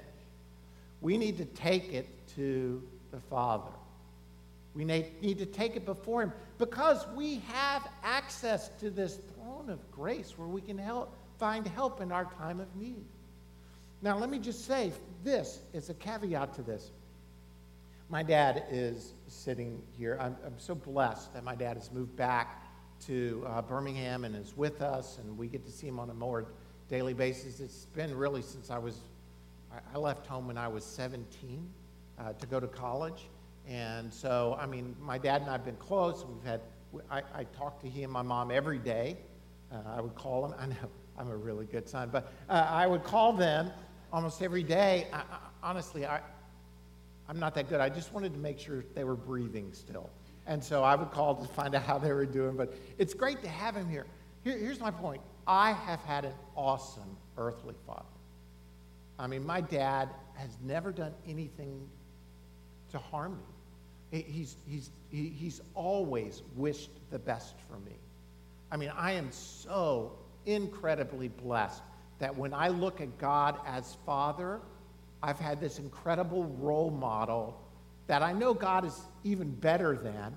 We 1.00 1.18
need 1.18 1.36
to 1.38 1.44
take 1.44 1.92
it 1.92 2.06
to 2.36 2.80
the 3.10 3.18
Father. 3.18 3.72
We 4.74 4.84
need 4.84 5.38
to 5.38 5.46
take 5.46 5.76
it 5.76 5.84
before 5.84 6.22
Him 6.22 6.32
because 6.58 7.04
we 7.16 7.40
have 7.48 7.88
access 8.02 8.70
to 8.80 8.90
this 8.90 9.18
throne 9.34 9.70
of 9.70 9.78
grace 9.90 10.34
where 10.36 10.48
we 10.48 10.60
can 10.60 10.78
help, 10.78 11.12
find 11.38 11.66
help 11.66 12.00
in 12.00 12.12
our 12.12 12.24
time 12.38 12.60
of 12.60 12.74
need. 12.76 13.04
Now, 14.02 14.18
let 14.18 14.30
me 14.30 14.38
just 14.38 14.66
say 14.66 14.92
this 15.24 15.60
is 15.72 15.90
a 15.90 15.94
caveat 15.94 16.54
to 16.54 16.62
this. 16.62 16.90
My 18.10 18.22
dad 18.22 18.64
is 18.70 19.14
sitting 19.28 19.80
here. 19.96 20.18
I'm, 20.20 20.36
I'm 20.44 20.58
so 20.58 20.74
blessed 20.74 21.32
that 21.32 21.42
my 21.42 21.54
dad 21.54 21.76
has 21.76 21.90
moved 21.90 22.14
back 22.16 22.62
to 23.06 23.44
uh, 23.48 23.62
Birmingham 23.62 24.24
and 24.24 24.36
is 24.36 24.56
with 24.56 24.82
us, 24.82 25.18
and 25.18 25.36
we 25.38 25.46
get 25.48 25.64
to 25.64 25.72
see 25.72 25.88
him 25.88 25.98
on 25.98 26.10
a 26.10 26.14
more 26.14 26.46
daily 26.88 27.14
basis. 27.14 27.60
It's 27.60 27.86
been 27.86 28.14
really 28.14 28.42
since 28.42 28.70
I 28.70 28.78
was, 28.78 28.98
I 29.92 29.98
left 29.98 30.26
home 30.26 30.46
when 30.46 30.58
I 30.58 30.68
was 30.68 30.84
17 30.84 31.66
uh, 32.18 32.32
to 32.34 32.46
go 32.46 32.60
to 32.60 32.66
college. 32.66 33.28
And 33.66 34.12
so, 34.12 34.56
I 34.60 34.66
mean, 34.66 34.94
my 35.00 35.16
dad 35.16 35.40
and 35.40 35.48
I 35.48 35.52
have 35.52 35.64
been 35.64 35.76
close. 35.76 36.24
We've 36.26 36.44
had, 36.44 36.60
I, 37.10 37.22
I 37.34 37.44
talk 37.44 37.80
to 37.80 37.88
he 37.88 38.02
and 38.02 38.12
my 38.12 38.22
mom 38.22 38.50
every 38.50 38.78
day. 38.78 39.16
Uh, 39.72 39.78
I 39.96 40.00
would 40.02 40.14
call 40.14 40.46
them. 40.46 40.54
I 40.60 40.66
know 40.66 40.90
I'm 41.16 41.30
a 41.30 41.36
really 41.36 41.64
good 41.64 41.88
son, 41.88 42.10
but 42.12 42.32
uh, 42.50 42.66
I 42.68 42.86
would 42.86 43.02
call 43.02 43.32
them 43.32 43.70
almost 44.12 44.42
every 44.42 44.62
day. 44.62 45.06
I, 45.12 45.18
I, 45.18 45.24
honestly, 45.62 46.04
I, 46.04 46.20
I'm 47.28 47.38
not 47.38 47.54
that 47.54 47.68
good. 47.68 47.80
I 47.80 47.88
just 47.88 48.12
wanted 48.12 48.34
to 48.34 48.38
make 48.38 48.58
sure 48.58 48.84
they 48.94 49.04
were 49.04 49.16
breathing 49.16 49.72
still. 49.72 50.10
And 50.46 50.62
so 50.62 50.82
I 50.82 50.94
would 50.94 51.10
call 51.10 51.36
to 51.36 51.48
find 51.48 51.74
out 51.74 51.82
how 51.82 51.98
they 51.98 52.12
were 52.12 52.26
doing. 52.26 52.56
But 52.56 52.74
it's 52.98 53.14
great 53.14 53.42
to 53.42 53.48
have 53.48 53.74
him 53.74 53.88
here. 53.88 54.06
here 54.42 54.58
here's 54.58 54.80
my 54.80 54.90
point 54.90 55.22
I 55.46 55.72
have 55.72 56.00
had 56.00 56.26
an 56.26 56.34
awesome 56.56 57.16
earthly 57.38 57.74
father. 57.86 58.04
I 59.18 59.26
mean, 59.26 59.46
my 59.46 59.60
dad 59.60 60.10
has 60.34 60.50
never 60.62 60.92
done 60.92 61.14
anything 61.26 61.88
to 62.90 62.98
harm 62.98 63.38
me. 64.12 64.22
He's, 64.22 64.56
he's, 64.68 64.90
he's 65.10 65.60
always 65.74 66.42
wished 66.56 66.90
the 67.10 67.18
best 67.18 67.54
for 67.68 67.78
me. 67.78 67.96
I 68.70 68.76
mean, 68.76 68.92
I 68.96 69.12
am 69.12 69.30
so 69.32 70.12
incredibly 70.46 71.28
blessed 71.28 71.82
that 72.18 72.36
when 72.36 72.54
I 72.54 72.68
look 72.68 73.00
at 73.00 73.18
God 73.18 73.58
as 73.66 73.96
Father, 74.06 74.60
I've 75.24 75.38
had 75.38 75.58
this 75.58 75.78
incredible 75.78 76.44
role 76.58 76.90
model 76.90 77.58
that 78.08 78.22
I 78.22 78.34
know 78.34 78.52
God 78.52 78.84
is 78.84 79.00
even 79.24 79.50
better 79.52 79.96
than, 79.96 80.34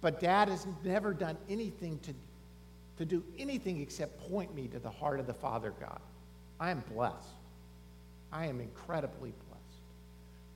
but 0.00 0.20
Dad 0.20 0.48
has 0.48 0.64
never 0.84 1.12
done 1.12 1.36
anything 1.48 1.98
to, 2.04 2.14
to 2.98 3.04
do 3.04 3.24
anything 3.36 3.80
except 3.80 4.20
point 4.30 4.54
me 4.54 4.68
to 4.68 4.78
the 4.78 4.90
heart 4.90 5.18
of 5.18 5.26
the 5.26 5.34
Father 5.34 5.74
God. 5.80 5.98
I 6.60 6.70
am 6.70 6.84
blessed. 6.94 7.34
I 8.32 8.46
am 8.46 8.60
incredibly 8.60 9.32
blessed. 9.48 9.82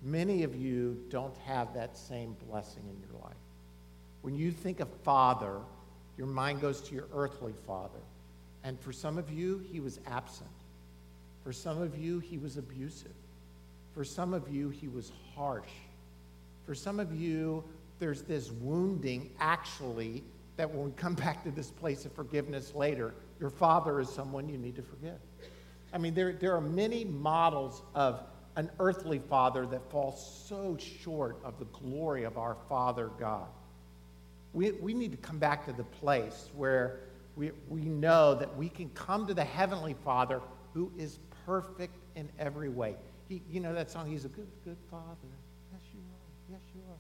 Many 0.01 0.45
of 0.45 0.55
you 0.55 1.03
don't 1.09 1.37
have 1.39 1.75
that 1.75 1.97
same 1.97 2.37
blessing 2.49 2.85
in 2.89 3.01
your 3.01 3.21
life. 3.21 3.35
When 4.23 4.37
you 4.37 4.53
think 4.53 4.79
of 4.79 4.89
father, 5.03 5.59
your 6.17 6.29
mind 6.29 6.61
goes 6.61 6.81
to 6.83 6.95
your 6.95 7.09
earthly 7.13 7.55
father. 7.67 7.99
And 8.63 8.79
for 8.79 8.93
some 8.93 9.19
of 9.19 9.29
you, 9.29 9.59
he 9.73 9.81
was 9.81 9.99
absent. 10.07 10.51
For 11.43 11.53
some 11.53 11.83
of 11.83 11.99
you, 11.99 12.21
he 12.21 12.39
was 12.39 12.59
abusive. 12.59 13.11
For 13.97 14.05
some 14.05 14.35
of 14.35 14.51
you, 14.51 14.69
he 14.69 14.89
was 14.89 15.11
harsh. 15.35 15.71
For 16.67 16.75
some 16.75 17.01
of 17.01 17.19
you, 17.19 17.65
there's 17.99 18.21
this 18.21 18.51
wounding 18.51 19.31
actually 19.41 20.23
that 20.59 20.71
when 20.71 20.85
we 20.85 20.91
come 20.93 21.15
back 21.25 21.43
to 21.45 21.51
this 21.51 21.71
place 21.71 22.05
of 22.05 22.13
forgiveness 22.13 22.75
later, 22.75 23.15
your 23.41 23.49
father 23.49 23.99
is 23.99 24.11
someone 24.11 24.51
you 24.51 24.59
need 24.59 24.77
to 24.77 24.83
forgive. 24.83 25.19
I 25.95 25.99
mean, 25.99 26.13
there, 26.13 26.35
there 26.35 26.55
are 26.55 26.61
many 26.61 27.07
models 27.07 27.81
of 27.95 28.21
an 28.57 28.71
earthly 28.81 29.19
father 29.19 29.65
that 29.65 29.91
falls 29.91 30.45
so 30.47 30.77
short 30.77 31.39
of 31.43 31.59
the 31.59 31.65
glory 31.67 32.25
of 32.25 32.37
our 32.37 32.59
Father 32.69 33.11
God. 33.19 33.49
We, 34.53 34.73
we 34.73 34.93
need 34.93 35.13
to 35.13 35.19
come 35.19 35.39
back 35.39 35.65
to 35.67 35.73
the 35.73 35.85
place 35.85 36.51
where 36.55 37.01
we, 37.35 37.51
we 37.69 37.81
know 37.81 38.35
that 38.35 38.55
we 38.57 38.69
can 38.69 38.91
come 38.91 39.27
to 39.27 39.33
the 39.33 39.45
Heavenly 39.45 39.95
Father 40.05 40.43
who 40.75 40.93
is 40.99 41.19
perfect 41.47 41.95
in 42.15 42.29
every 42.39 42.69
way. 42.69 42.97
He, 43.29 43.43
you 43.51 43.61
know 43.61 43.75
that 43.75 43.91
song, 43.91 44.09
He's 44.11 44.25
a 44.25 44.29
good, 44.29 44.49
good 44.65 44.77
Father. 44.91 45.05
Yes, 45.73 45.83
you 45.93 46.01
are. 46.01 46.53
Yes, 46.53 46.61
you 46.75 46.81
are. 46.89 46.99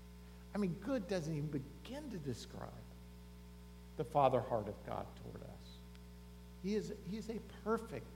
I 0.54 0.58
mean, 0.58 0.74
good 0.84 1.06
doesn't 1.08 1.34
even 1.34 1.48
begin 1.48 2.10
to 2.10 2.18
describe 2.18 2.70
the 3.96 4.04
Father 4.04 4.40
heart 4.40 4.68
of 4.68 4.74
God 4.86 5.06
toward 5.22 5.42
us. 5.42 5.68
He 6.62 6.74
is, 6.74 6.92
he 7.10 7.16
is 7.16 7.28
a 7.28 7.38
perfect, 7.64 8.06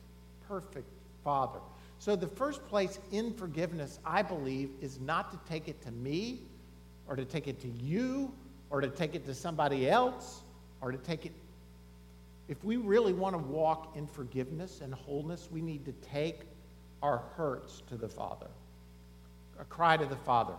perfect 0.48 0.88
Father. 1.22 1.60
So, 1.98 2.16
the 2.16 2.26
first 2.26 2.66
place 2.66 2.98
in 3.12 3.34
forgiveness, 3.34 3.98
I 4.04 4.22
believe, 4.22 4.70
is 4.80 4.98
not 5.00 5.30
to 5.32 5.50
take 5.50 5.68
it 5.68 5.82
to 5.82 5.90
me 5.90 6.40
or 7.06 7.14
to 7.14 7.24
take 7.24 7.46
it 7.46 7.60
to 7.60 7.68
you 7.68 8.32
or 8.70 8.80
to 8.80 8.88
take 8.88 9.14
it 9.14 9.26
to 9.26 9.34
somebody 9.34 9.88
else 9.88 10.40
or 10.80 10.92
to 10.92 10.98
take 10.98 11.26
it. 11.26 11.32
If 12.48 12.64
we 12.64 12.76
really 12.76 13.12
want 13.12 13.34
to 13.34 13.38
walk 13.38 13.96
in 13.96 14.06
forgiveness 14.06 14.80
and 14.80 14.94
wholeness, 14.94 15.48
we 15.52 15.60
need 15.60 15.84
to 15.84 15.92
take 15.92 16.40
our 17.02 17.22
hurts 17.36 17.82
to 17.88 17.96
the 17.96 18.08
Father. 18.08 18.48
a 19.58 19.64
cry 19.64 19.96
to 19.96 20.06
the 20.06 20.16
Father. 20.16 20.54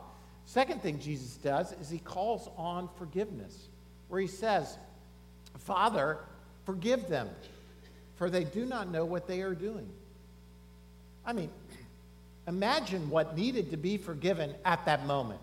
Second 0.46 0.82
thing 0.82 1.00
Jesus 1.00 1.38
does 1.38 1.72
is 1.74 1.90
he 1.90 2.00
calls 2.00 2.50
on 2.58 2.90
forgiveness, 2.98 3.70
where 4.10 4.22
he 4.22 4.28
says, 4.28 4.78
Father, 5.58 6.20
forgive 6.66 7.08
them, 7.08 7.30
for 8.16 8.30
they 8.30 8.44
do 8.44 8.66
not 8.66 8.92
know 8.92 9.06
what 9.06 9.28
they 9.28 9.42
are 9.42 9.56
doing. 9.56 9.90
I 11.26 11.34
mean, 11.34 11.50
imagine 12.48 13.10
what 13.10 13.38
needed 13.38 13.72
to 13.72 13.78
be 13.78 13.98
forgiven 13.98 14.54
at 14.66 14.86
that 14.86 15.06
moment. 15.06 15.40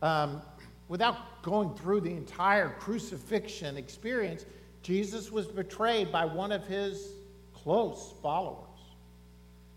Um, 0.00 0.42
without 0.88 1.42
going 1.42 1.74
through 1.74 2.00
the 2.00 2.10
entire 2.10 2.70
crucifixion 2.70 3.76
experience, 3.76 4.44
Jesus 4.82 5.30
was 5.30 5.46
betrayed 5.46 6.10
by 6.10 6.24
one 6.24 6.50
of 6.52 6.66
his 6.66 7.12
close 7.54 8.14
followers. 8.22 8.71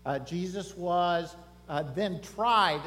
Uh, 0.06 0.20
Jesus 0.20 0.76
was 0.76 1.34
uh, 1.68 1.82
then 1.94 2.20
tried 2.20 2.80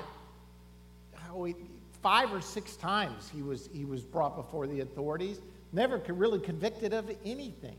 oh, 1.29 1.53
five 2.01 2.31
or 2.31 2.39
six 2.39 2.77
times. 2.77 3.29
He 3.35 3.41
was, 3.41 3.69
he 3.73 3.83
was 3.83 4.01
brought 4.03 4.37
before 4.37 4.67
the 4.67 4.79
authorities, 4.79 5.41
never 5.73 6.01
really 6.07 6.39
convicted 6.39 6.93
of 6.93 7.11
anything. 7.25 7.75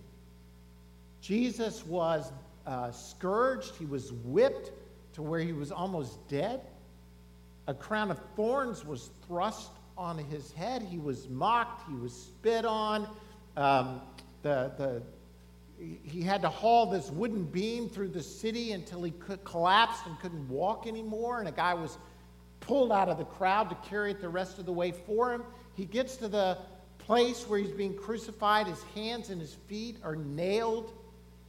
Jesus 1.22 1.84
was 1.86 2.32
uh, 2.66 2.90
scourged, 2.92 3.74
he 3.76 3.86
was 3.86 4.12
whipped 4.12 4.72
to 5.14 5.22
where 5.22 5.40
he 5.40 5.54
was 5.54 5.72
almost 5.72 6.28
dead. 6.28 6.60
A 7.66 7.72
crown 7.72 8.10
of 8.10 8.20
thorns 8.36 8.84
was 8.84 9.08
thrust 9.26 9.70
on 9.96 10.18
his 10.18 10.52
head. 10.52 10.82
He 10.82 10.98
was 10.98 11.30
mocked, 11.30 11.88
he 11.88 11.94
was 11.94 12.12
spit 12.12 12.66
on. 12.66 13.08
Um, 13.56 14.02
the, 14.42 14.72
the, 14.76 15.02
he 15.80 16.22
had 16.22 16.42
to 16.42 16.48
haul 16.48 16.86
this 16.86 17.10
wooden 17.10 17.44
beam 17.44 17.88
through 17.88 18.08
the 18.08 18.22
city 18.22 18.72
until 18.72 19.02
he 19.02 19.12
collapsed 19.44 20.06
and 20.06 20.18
couldn't 20.20 20.48
walk 20.48 20.86
anymore. 20.86 21.38
And 21.38 21.48
a 21.48 21.52
guy 21.52 21.74
was 21.74 21.96
pulled 22.60 22.92
out 22.92 23.08
of 23.08 23.18
the 23.18 23.24
crowd 23.24 23.70
to 23.70 23.76
carry 23.88 24.10
it 24.10 24.20
the 24.20 24.28
rest 24.28 24.58
of 24.58 24.66
the 24.66 24.72
way 24.72 24.92
for 24.92 25.32
him. 25.32 25.42
He 25.74 25.86
gets 25.86 26.16
to 26.16 26.28
the 26.28 26.58
place 26.98 27.48
where 27.48 27.58
he's 27.58 27.70
being 27.70 27.96
crucified. 27.96 28.66
His 28.66 28.82
hands 28.94 29.30
and 29.30 29.40
his 29.40 29.54
feet 29.66 29.96
are 30.04 30.16
nailed. 30.16 30.92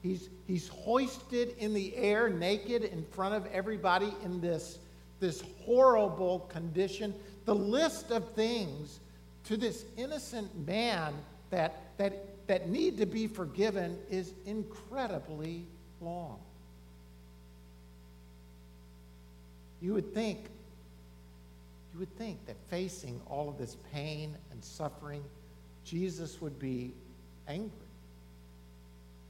He's, 0.01 0.29
he's 0.47 0.67
hoisted 0.69 1.55
in 1.57 1.73
the 1.73 1.95
air 1.95 2.29
naked 2.29 2.83
in 2.83 3.03
front 3.11 3.35
of 3.35 3.45
everybody 3.47 4.13
in 4.23 4.39
this, 4.39 4.79
this 5.19 5.43
horrible 5.65 6.39
condition. 6.51 7.13
The 7.45 7.55
list 7.55 8.11
of 8.11 8.31
things 8.31 9.01
to 9.43 9.57
this 9.57 9.85
innocent 9.97 10.65
man 10.65 11.13
that, 11.49 11.97
that 11.97 12.30
that 12.51 12.67
need 12.67 12.97
to 12.97 13.05
be 13.05 13.27
forgiven 13.27 13.97
is 14.09 14.33
incredibly 14.45 15.65
long. 16.01 16.37
You 19.81 19.93
would 19.93 20.13
think, 20.13 20.49
you 21.93 21.99
would 21.99 22.13
think 22.17 22.45
that 22.47 22.57
facing 22.69 23.21
all 23.29 23.47
of 23.47 23.57
this 23.57 23.77
pain 23.93 24.35
and 24.51 24.61
suffering, 24.61 25.23
Jesus 25.85 26.41
would 26.41 26.59
be 26.59 26.91
angry. 27.47 27.71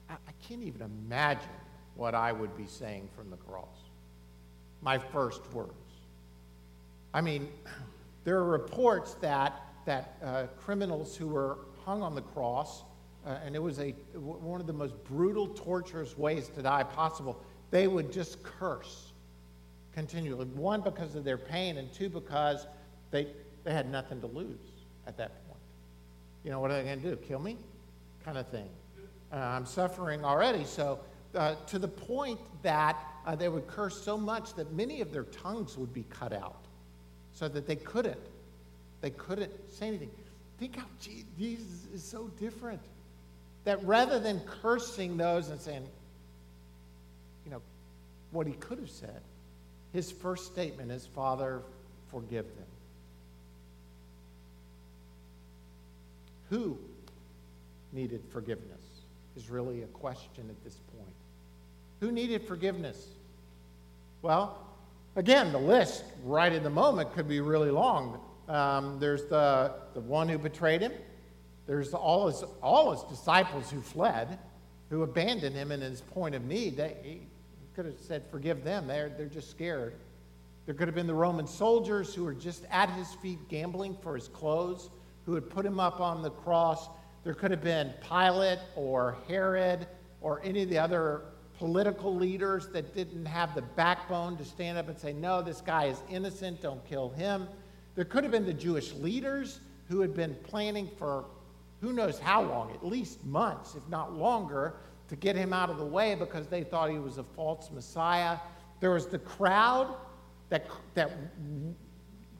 I, 0.09 0.13
I 0.13 0.31
can't 0.47 0.63
even 0.63 0.81
imagine 0.81 1.47
what 1.93 2.15
I 2.15 2.31
would 2.31 2.57
be 2.57 2.65
saying 2.65 3.07
from 3.15 3.29
the 3.29 3.37
cross. 3.37 3.67
My 4.81 4.97
first 4.97 5.45
words. 5.53 5.71
I 7.13 7.21
mean, 7.21 7.49
there 8.23 8.37
are 8.37 8.45
reports 8.45 9.13
that, 9.21 9.61
that 9.85 10.17
uh, 10.23 10.47
criminals 10.59 11.15
who 11.15 11.27
were 11.27 11.59
hung 11.85 12.01
on 12.01 12.15
the 12.15 12.23
cross 12.23 12.81
uh, 13.25 13.37
and 13.45 13.55
it 13.55 13.61
was 13.61 13.79
a, 13.79 13.91
one 14.15 14.59
of 14.59 14.67
the 14.67 14.73
most 14.73 14.95
brutal, 15.03 15.47
torturous 15.47 16.17
ways 16.17 16.47
to 16.49 16.61
die 16.61 16.83
possible. 16.83 17.41
They 17.69 17.87
would 17.87 18.11
just 18.11 18.41
curse 18.43 19.11
continually. 19.93 20.45
One, 20.45 20.81
because 20.81 21.15
of 21.15 21.23
their 21.23 21.37
pain, 21.37 21.77
and 21.77 21.91
two, 21.93 22.09
because 22.09 22.65
they, 23.11 23.27
they 23.63 23.73
had 23.73 23.91
nothing 23.91 24.21
to 24.21 24.27
lose 24.27 24.57
at 25.05 25.17
that 25.17 25.48
point. 25.48 25.59
You 26.43 26.51
know, 26.51 26.59
what 26.59 26.72
are 26.72 26.81
they 26.81 26.83
going 26.83 27.01
to 27.01 27.09
do? 27.11 27.15
Kill 27.17 27.39
me? 27.39 27.57
Kind 28.25 28.37
of 28.37 28.48
thing. 28.48 28.69
Uh, 29.31 29.35
I'm 29.35 29.65
suffering 29.65 30.25
already. 30.25 30.65
So, 30.65 31.00
uh, 31.35 31.55
to 31.67 31.79
the 31.79 31.87
point 31.87 32.39
that 32.63 32.98
uh, 33.25 33.35
they 33.35 33.50
would 33.50 33.67
curse 33.67 34.01
so 34.01 34.17
much 34.17 34.53
that 34.55 34.74
many 34.74 35.00
of 35.01 35.13
their 35.13 35.24
tongues 35.25 35.77
would 35.77 35.93
be 35.93 36.03
cut 36.09 36.33
out 36.33 36.65
so 37.31 37.48
that 37.48 37.67
they 37.67 37.75
couldn't. 37.75 38.19
They 39.00 39.11
couldn't 39.11 39.51
say 39.72 39.87
anything. 39.87 40.11
Think 40.59 40.75
how 40.75 40.85
Jesus 41.00 41.85
is 41.93 42.03
so 42.03 42.29
different 42.39 42.81
that 43.63 43.83
rather 43.85 44.19
than 44.19 44.41
cursing 44.61 45.17
those 45.17 45.50
and 45.50 45.59
saying, 45.59 45.87
you 47.45 47.51
know, 47.51 47.61
what 48.31 48.47
he 48.47 48.53
could 48.53 48.79
have 48.79 48.89
said, 48.89 49.21
his 49.93 50.11
first 50.11 50.45
statement 50.47 50.91
is, 50.91 51.05
Father, 51.05 51.61
forgive 52.09 52.45
them. 52.45 52.65
Who 56.50 56.77
needed 57.93 58.21
forgiveness 58.31 58.81
is 59.35 59.50
really 59.50 59.83
a 59.83 59.87
question 59.87 60.50
at 60.50 60.63
this 60.63 60.75
point. 60.97 61.15
Who 62.01 62.11
needed 62.11 62.43
forgiveness? 62.43 63.07
Well, 64.21 64.57
again, 65.15 65.51
the 65.51 65.59
list 65.59 66.03
right 66.25 66.51
in 66.51 66.63
the 66.63 66.69
moment 66.69 67.13
could 67.13 67.27
be 67.27 67.39
really 67.39 67.71
long. 67.71 68.19
Um, 68.47 69.00
there's 69.00 69.25
the, 69.25 69.74
the 69.93 70.01
one 70.01 70.27
who 70.27 70.37
betrayed 70.37 70.81
him, 70.81 70.91
there's 71.67 71.93
all 71.93 72.27
his, 72.27 72.43
all 72.61 72.91
his 72.91 73.03
disciples 73.03 73.69
who 73.69 73.81
fled, 73.81 74.39
who 74.89 75.03
abandoned 75.03 75.55
him 75.55 75.71
in 75.71 75.81
his 75.81 76.01
point 76.01 76.35
of 76.35 76.43
need. 76.45 76.77
They, 76.77 76.95
he 77.03 77.21
could 77.75 77.85
have 77.85 78.00
said, 78.00 78.24
Forgive 78.29 78.63
them. 78.63 78.87
They're, 78.87 79.09
they're 79.09 79.27
just 79.27 79.50
scared. 79.50 79.93
There 80.65 80.75
could 80.75 80.87
have 80.87 80.95
been 80.95 81.07
the 81.07 81.13
Roman 81.13 81.47
soldiers 81.47 82.13
who 82.13 82.24
were 82.24 82.33
just 82.33 82.65
at 82.69 82.89
his 82.91 83.13
feet 83.15 83.39
gambling 83.50 83.97
for 84.01 84.15
his 84.15 84.27
clothes, 84.27 84.89
who 85.25 85.33
had 85.33 85.50
put 85.50 85.65
him 85.65 85.79
up 85.79 86.00
on 86.00 86.21
the 86.21 86.29
cross. 86.29 86.89
There 87.24 87.33
could 87.33 87.51
have 87.51 87.63
been 87.63 87.93
Pilate 88.07 88.59
or 88.75 89.17
Herod 89.27 89.87
or 90.21 90.41
any 90.43 90.63
of 90.63 90.69
the 90.69 90.77
other 90.77 91.21
political 91.57 92.15
leaders 92.15 92.67
that 92.69 92.95
didn't 92.95 93.25
have 93.25 93.53
the 93.53 93.61
backbone 93.61 94.35
to 94.37 94.45
stand 94.45 94.77
up 94.77 94.87
and 94.87 94.97
say, 94.97 95.13
No, 95.13 95.41
this 95.41 95.61
guy 95.61 95.85
is 95.85 96.01
innocent, 96.09 96.61
don't 96.61 96.83
kill 96.85 97.09
him. 97.09 97.47
There 97.95 98.05
could 98.05 98.24
have 98.24 98.31
been 98.31 98.45
the 98.45 98.53
Jewish 98.53 98.93
leaders 98.93 99.59
who 99.87 100.00
had 100.01 100.15
been 100.15 100.35
planning 100.43 100.89
for 100.97 101.25
who 101.81 101.94
knows 101.94 102.20
how 102.20 102.44
long, 102.44 102.72
at 102.72 102.85
least 102.85 103.25
months, 103.25 103.75
if 103.75 103.87
not 103.89 104.13
longer, 104.13 104.75
to 105.09 105.15
get 105.15 105.35
him 105.35 105.51
out 105.51 105.70
of 105.70 105.77
the 105.77 105.85
way 105.85 106.15
because 106.15 106.48
they 106.48 106.63
thought 106.63 106.89
he 106.89 107.00
was 107.00 107.17
a 107.17 107.24
false 107.24 107.70
Messiah. 107.72 108.37
There 108.79 108.91
was 108.91 109.07
the 109.07 109.20
crowd 109.20 109.96
that, 110.50 110.67
that 110.94 111.11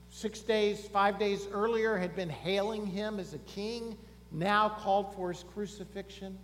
six 0.10 0.41
days, 0.41 0.88
five 0.88 1.17
days 1.17 1.47
earlier 1.51 1.97
had 1.97 2.15
been 2.15 2.30
hailing 2.30 2.86
him 2.86 3.19
as 3.19 3.34
a 3.34 3.39
king, 3.39 3.97
now 4.32 4.69
called 4.69 5.13
for 5.15 5.32
his 5.32 5.43
crucifixion. 5.54 6.38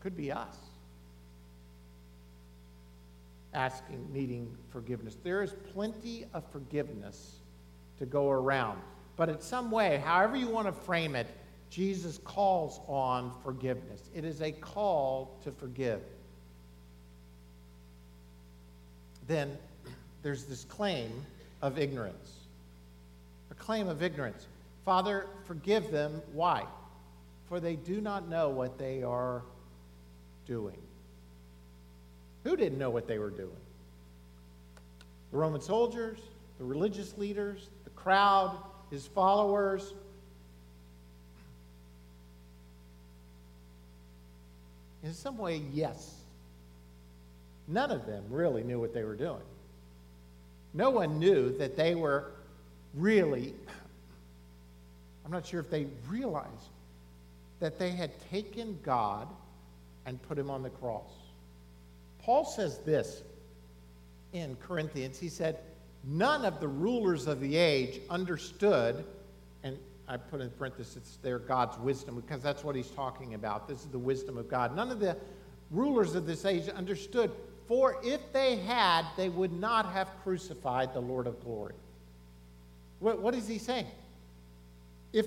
Could 0.00 0.16
be 0.16 0.30
us 0.30 0.56
asking, 3.54 4.06
needing 4.12 4.54
forgiveness. 4.70 5.16
There 5.22 5.42
is 5.42 5.54
plenty 5.72 6.26
of 6.34 6.44
forgiveness 6.50 7.36
to 7.98 8.06
go 8.06 8.30
around. 8.30 8.80
But 9.16 9.28
in 9.28 9.40
some 9.40 9.70
way, 9.70 10.02
however 10.04 10.36
you 10.36 10.48
want 10.48 10.66
to 10.66 10.72
frame 10.72 11.14
it, 11.14 11.26
Jesus 11.70 12.18
calls 12.24 12.80
on 12.86 13.32
forgiveness. 13.42 14.10
It 14.14 14.24
is 14.24 14.40
a 14.40 14.52
call 14.52 15.36
to 15.44 15.52
forgive. 15.52 16.00
Then 19.26 19.56
there's 20.22 20.44
this 20.44 20.64
claim 20.64 21.10
of 21.62 21.78
ignorance. 21.78 22.32
A 23.50 23.54
claim 23.54 23.88
of 23.88 24.02
ignorance. 24.02 24.46
Father, 24.84 25.26
forgive 25.46 25.90
them. 25.90 26.20
Why? 26.32 26.64
For 27.48 27.60
they 27.60 27.76
do 27.76 28.00
not 28.00 28.28
know 28.28 28.50
what 28.50 28.78
they 28.78 29.02
are 29.02 29.42
doing. 30.46 30.78
Who 32.44 32.56
didn't 32.56 32.78
know 32.78 32.90
what 32.90 33.08
they 33.08 33.18
were 33.18 33.30
doing? 33.30 33.50
The 35.30 35.38
Roman 35.38 35.60
soldiers, 35.60 36.18
the 36.58 36.64
religious 36.64 37.16
leaders, 37.16 37.68
the 37.84 37.90
crowd, 37.90 38.56
his 38.90 39.06
followers. 39.06 39.94
In 45.02 45.12
some 45.12 45.36
way, 45.36 45.60
yes. 45.72 46.14
None 47.68 47.90
of 47.90 48.06
them 48.06 48.24
really 48.30 48.62
knew 48.62 48.80
what 48.80 48.94
they 48.94 49.04
were 49.04 49.16
doing. 49.16 49.42
No 50.72 50.90
one 50.90 51.18
knew 51.18 51.56
that 51.58 51.76
they 51.76 51.94
were 51.94 52.32
really, 52.94 53.54
I'm 55.24 55.30
not 55.30 55.46
sure 55.46 55.60
if 55.60 55.70
they 55.70 55.86
realized 56.08 56.68
that 57.60 57.78
they 57.78 57.90
had 57.90 58.10
taken 58.30 58.78
God 58.82 59.28
and 60.06 60.20
put 60.22 60.38
him 60.38 60.50
on 60.50 60.62
the 60.62 60.70
cross. 60.70 61.10
Paul 62.20 62.44
says 62.44 62.78
this 62.78 63.22
in 64.32 64.56
Corinthians. 64.56 65.18
He 65.18 65.28
said, 65.28 65.58
none 66.06 66.44
of 66.44 66.60
the 66.60 66.68
rulers 66.68 67.26
of 67.26 67.40
the 67.40 67.56
age 67.56 68.00
understood, 68.10 69.04
and 69.62 69.78
I 70.08 70.16
put 70.16 70.40
in 70.40 70.50
parentheses 70.50 71.18
there 71.22 71.38
God's 71.38 71.78
wisdom, 71.78 72.16
because 72.16 72.42
that's 72.42 72.62
what 72.64 72.76
he's 72.76 72.90
talking 72.90 73.34
about. 73.34 73.68
This 73.68 73.80
is 73.80 73.86
the 73.86 73.98
wisdom 73.98 74.36
of 74.36 74.48
God. 74.48 74.76
None 74.76 74.90
of 74.90 75.00
the 75.00 75.16
rulers 75.70 76.14
of 76.14 76.26
this 76.26 76.44
age 76.44 76.68
understood 76.68 77.30
For 77.66 77.96
if 78.02 78.32
they 78.32 78.56
had, 78.56 79.06
they 79.16 79.28
would 79.28 79.52
not 79.52 79.90
have 79.92 80.08
crucified 80.22 80.92
the 80.92 81.00
Lord 81.00 81.26
of 81.26 81.42
glory. 81.42 81.74
What, 83.00 83.20
what 83.20 83.34
is 83.34 83.48
he 83.48 83.58
saying? 83.58 83.86
If, 85.12 85.26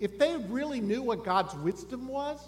if 0.00 0.18
they 0.18 0.36
really 0.48 0.80
knew 0.80 1.02
what 1.02 1.24
God's 1.24 1.54
wisdom 1.56 2.08
was 2.08 2.40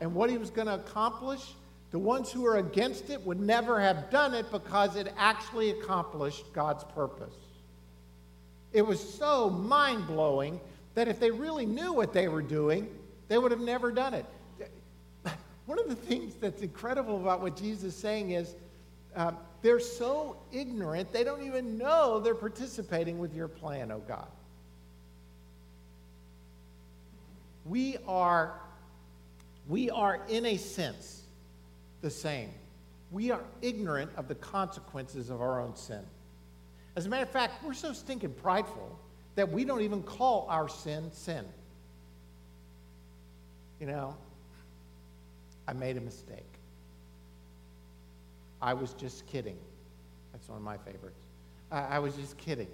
and 0.00 0.14
what 0.14 0.30
he 0.30 0.38
was 0.38 0.50
going 0.50 0.68
to 0.68 0.74
accomplish, 0.74 1.54
the 1.96 2.00
ones 2.00 2.30
who 2.30 2.44
are 2.44 2.58
against 2.58 3.08
it 3.08 3.24
would 3.24 3.40
never 3.40 3.80
have 3.80 4.10
done 4.10 4.34
it 4.34 4.50
because 4.52 4.96
it 4.96 5.10
actually 5.16 5.70
accomplished 5.70 6.44
God's 6.52 6.84
purpose. 6.84 7.32
It 8.74 8.82
was 8.82 9.00
so 9.00 9.48
mind 9.48 10.06
blowing 10.06 10.60
that 10.94 11.08
if 11.08 11.18
they 11.18 11.30
really 11.30 11.64
knew 11.64 11.94
what 11.94 12.12
they 12.12 12.28
were 12.28 12.42
doing, 12.42 12.86
they 13.28 13.38
would 13.38 13.50
have 13.50 13.62
never 13.62 13.90
done 13.90 14.12
it. 14.12 14.26
One 15.64 15.78
of 15.78 15.88
the 15.88 15.94
things 15.94 16.34
that's 16.34 16.60
incredible 16.60 17.16
about 17.16 17.40
what 17.40 17.56
Jesus 17.56 17.94
is 17.94 17.96
saying 17.96 18.32
is 18.32 18.56
uh, 19.14 19.32
they're 19.62 19.80
so 19.80 20.36
ignorant, 20.52 21.10
they 21.14 21.24
don't 21.24 21.46
even 21.46 21.78
know 21.78 22.20
they're 22.20 22.34
participating 22.34 23.18
with 23.18 23.34
your 23.34 23.48
plan, 23.48 23.90
oh 23.90 24.02
God. 24.06 24.28
We 27.64 27.96
are, 28.06 28.60
we 29.66 29.88
are, 29.88 30.20
in 30.28 30.44
a 30.44 30.58
sense, 30.58 31.22
the 32.06 32.10
same. 32.10 32.50
We 33.10 33.32
are 33.32 33.42
ignorant 33.62 34.12
of 34.16 34.28
the 34.28 34.36
consequences 34.36 35.28
of 35.28 35.40
our 35.40 35.60
own 35.60 35.74
sin. 35.74 36.02
As 36.94 37.06
a 37.06 37.08
matter 37.08 37.24
of 37.24 37.30
fact, 37.30 37.64
we're 37.64 37.74
so 37.74 37.92
stinking 37.92 38.32
prideful 38.34 38.96
that 39.34 39.50
we 39.50 39.64
don't 39.64 39.80
even 39.80 40.04
call 40.04 40.46
our 40.48 40.68
sin 40.68 41.10
sin. 41.12 41.44
You 43.80 43.88
know, 43.88 44.16
I 45.66 45.72
made 45.72 45.96
a 45.96 46.00
mistake. 46.00 46.46
I 48.62 48.72
was 48.72 48.92
just 48.92 49.26
kidding. 49.26 49.58
That's 50.32 50.48
one 50.48 50.58
of 50.58 50.64
my 50.64 50.78
favorites. 50.78 51.18
I, 51.72 51.96
I 51.96 51.98
was 51.98 52.14
just 52.14 52.38
kidding. 52.38 52.68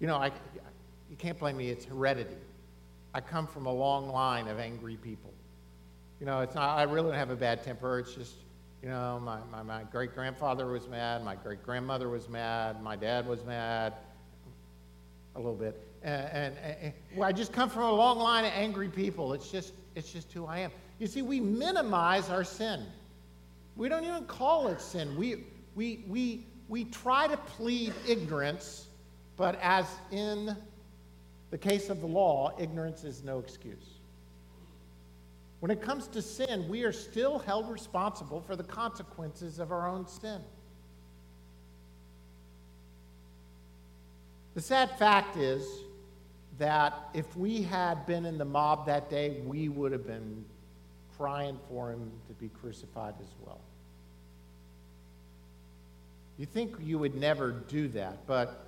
You 0.00 0.06
know, 0.06 0.16
I, 0.16 0.28
you 1.10 1.16
can't 1.18 1.38
blame 1.38 1.58
me, 1.58 1.68
it's 1.68 1.84
heredity. 1.84 2.38
I 3.12 3.20
come 3.20 3.46
from 3.46 3.66
a 3.66 3.72
long 3.72 4.08
line 4.08 4.48
of 4.48 4.58
angry 4.58 4.96
people. 4.96 5.34
You 6.20 6.26
know, 6.26 6.40
it's 6.40 6.54
not, 6.54 6.78
I 6.78 6.82
really 6.82 7.10
don't 7.10 7.18
have 7.18 7.30
a 7.30 7.36
bad 7.36 7.62
temper. 7.62 8.00
It's 8.00 8.12
just, 8.14 8.34
you 8.82 8.88
know, 8.88 9.20
my, 9.22 9.38
my, 9.52 9.62
my 9.62 9.82
great 9.84 10.14
grandfather 10.14 10.66
was 10.66 10.88
mad, 10.88 11.24
my 11.24 11.36
great 11.36 11.62
grandmother 11.62 12.08
was 12.08 12.28
mad, 12.28 12.82
my 12.82 12.96
dad 12.96 13.26
was 13.26 13.44
mad, 13.44 13.94
a 15.36 15.38
little 15.38 15.54
bit. 15.54 15.80
And, 16.02 16.56
and, 16.58 16.58
and 16.82 16.92
well, 17.14 17.28
I 17.28 17.32
just 17.32 17.52
come 17.52 17.70
from 17.70 17.84
a 17.84 17.92
long 17.92 18.18
line 18.18 18.44
of 18.44 18.52
angry 18.54 18.88
people. 18.88 19.32
It's 19.32 19.50
just, 19.50 19.72
it's 19.94 20.12
just 20.12 20.32
who 20.32 20.46
I 20.46 20.58
am. 20.58 20.70
You 20.98 21.06
see, 21.06 21.22
we 21.22 21.40
minimize 21.40 22.30
our 22.30 22.44
sin. 22.44 22.84
We 23.76 23.88
don't 23.88 24.04
even 24.04 24.24
call 24.24 24.68
it 24.68 24.80
sin. 24.80 25.16
We, 25.16 25.44
we, 25.76 26.04
we, 26.08 26.46
we 26.68 26.84
try 26.84 27.28
to 27.28 27.36
plead 27.36 27.94
ignorance, 28.06 28.88
but 29.36 29.56
as 29.62 29.86
in 30.10 30.56
the 31.50 31.58
case 31.58 31.88
of 31.88 32.00
the 32.00 32.06
law, 32.06 32.52
ignorance 32.58 33.04
is 33.04 33.22
no 33.22 33.38
excuse. 33.38 33.97
When 35.60 35.70
it 35.70 35.82
comes 35.82 36.06
to 36.08 36.22
sin, 36.22 36.68
we 36.68 36.84
are 36.84 36.92
still 36.92 37.38
held 37.38 37.68
responsible 37.68 38.40
for 38.40 38.54
the 38.54 38.62
consequences 38.62 39.58
of 39.58 39.72
our 39.72 39.88
own 39.88 40.06
sin. 40.06 40.40
The 44.54 44.60
sad 44.60 44.90
fact 44.98 45.36
is 45.36 45.64
that 46.58 47.08
if 47.14 47.36
we 47.36 47.62
had 47.62 48.06
been 48.06 48.24
in 48.24 48.38
the 48.38 48.44
mob 48.44 48.86
that 48.86 49.10
day, 49.10 49.40
we 49.44 49.68
would 49.68 49.92
have 49.92 50.06
been 50.06 50.44
crying 51.16 51.58
for 51.68 51.90
him 51.90 52.10
to 52.28 52.34
be 52.34 52.48
crucified 52.48 53.14
as 53.20 53.28
well. 53.44 53.60
You 56.38 56.46
think 56.46 56.76
you 56.80 56.98
would 56.98 57.16
never 57.16 57.50
do 57.50 57.88
that, 57.88 58.26
but 58.26 58.67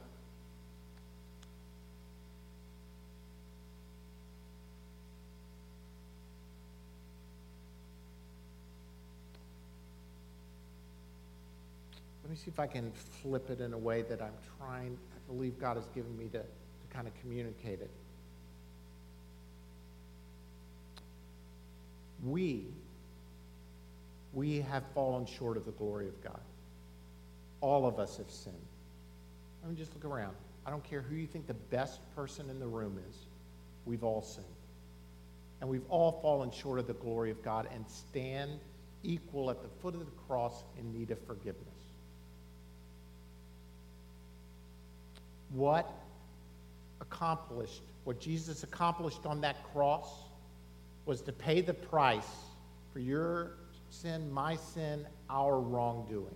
let 12.31 12.37
me 12.39 12.45
see 12.45 12.51
if 12.53 12.61
I 12.61 12.69
can 12.69 12.93
flip 13.23 13.51
it 13.51 13.61
in 13.61 13.73
a 13.73 13.79
way 13.79 14.03
that 14.03 14.23
I'm 14.23 14.31
trying, 14.57 14.97
I 15.17 15.33
believe 15.33 15.59
God 15.59 15.77
has 15.77 15.89
given 15.89 16.17
me 16.17 16.27
to, 16.27 16.39
to 16.39 16.45
kind 16.89 17.09
of 17.09 17.21
communicate 17.21 17.81
it. 17.81 17.91
we, 22.25 22.67
we 24.33 24.61
have 24.61 24.85
fallen 24.95 25.27
short 25.27 25.57
of 25.57 25.65
the 25.65 25.73
glory 25.73 26.07
of 26.07 26.23
God. 26.23 26.39
All 27.61 27.85
of 27.85 27.99
us 27.99 28.19
have 28.19 28.31
sinned. 28.31 28.55
I 29.65 29.67
mean, 29.67 29.77
just 29.77 29.93
look 29.95 30.05
around. 30.05 30.37
I 30.65 30.71
don't 30.71 30.85
care 30.85 31.03
who 31.03 31.17
you 31.17 31.27
think 31.27 31.49
the 31.49 31.55
best 31.55 31.99
person 32.15 32.49
in 32.49 32.61
the 32.61 32.67
room 32.69 32.97
is. 33.09 33.17
We've 33.87 34.05
all 34.05 34.23
sinned. 34.23 34.47
And 35.61 35.69
we've 35.69 35.89
all 35.89 36.21
fallen 36.23 36.53
short 36.53 36.79
of 36.79 36.87
the 36.87 36.95
glory 36.95 37.33
of 37.33 37.43
God 37.43 37.67
and 37.75 37.85
stand 37.89 38.61
equal 39.03 39.51
at 39.51 39.63
the 39.63 39.69
foot 39.83 39.95
of 39.95 40.01
the 40.05 40.13
cross 40.29 40.63
in 40.79 40.93
need 40.93 41.11
of 41.11 41.19
forgiveness. 41.27 41.80
What 45.51 45.93
accomplished, 47.01 47.83
what 48.05 48.21
Jesus 48.21 48.63
accomplished 48.63 49.27
on 49.27 49.41
that 49.41 49.63
cross, 49.73 50.09
was 51.07 51.21
to 51.23 51.33
pay 51.33 51.61
the 51.61 51.75
price 51.75 52.31
for 52.93 53.01
your 53.01 53.53
sin, 53.91 54.31
my 54.33 54.57
sin, 54.57 55.07
our 55.29 55.59
wrongdoing. 55.61 56.35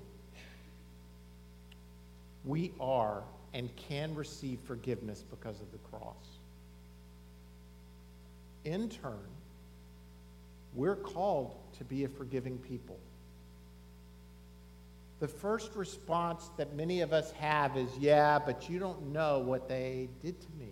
We 2.45 2.73
are 2.81 3.23
and 3.55 3.75
can 3.77 4.15
receive 4.15 4.59
forgiveness 4.67 5.25
because 5.31 5.61
of 5.61 5.71
the 5.71 5.79
cross. 5.79 6.17
In 8.65 8.89
turn, 8.89 9.19
we're 10.75 10.97
called 10.97 11.55
to 11.79 11.85
be 11.85 12.05
a 12.05 12.09
forgiving 12.09 12.59
people. 12.59 12.99
The 15.25 15.29
first 15.29 15.75
response 15.75 16.51
that 16.59 16.77
many 16.77 17.01
of 17.01 17.15
us 17.15 17.33
have 17.33 17.79
is, 17.79 17.89
yeah, 17.99 18.39
but 18.39 18.69
you 18.69 18.79
don't 18.79 19.11
know 19.11 19.39
what 19.39 19.71
they 19.71 20.11
did 20.23 20.39
to 20.39 20.47
me. 20.59 20.69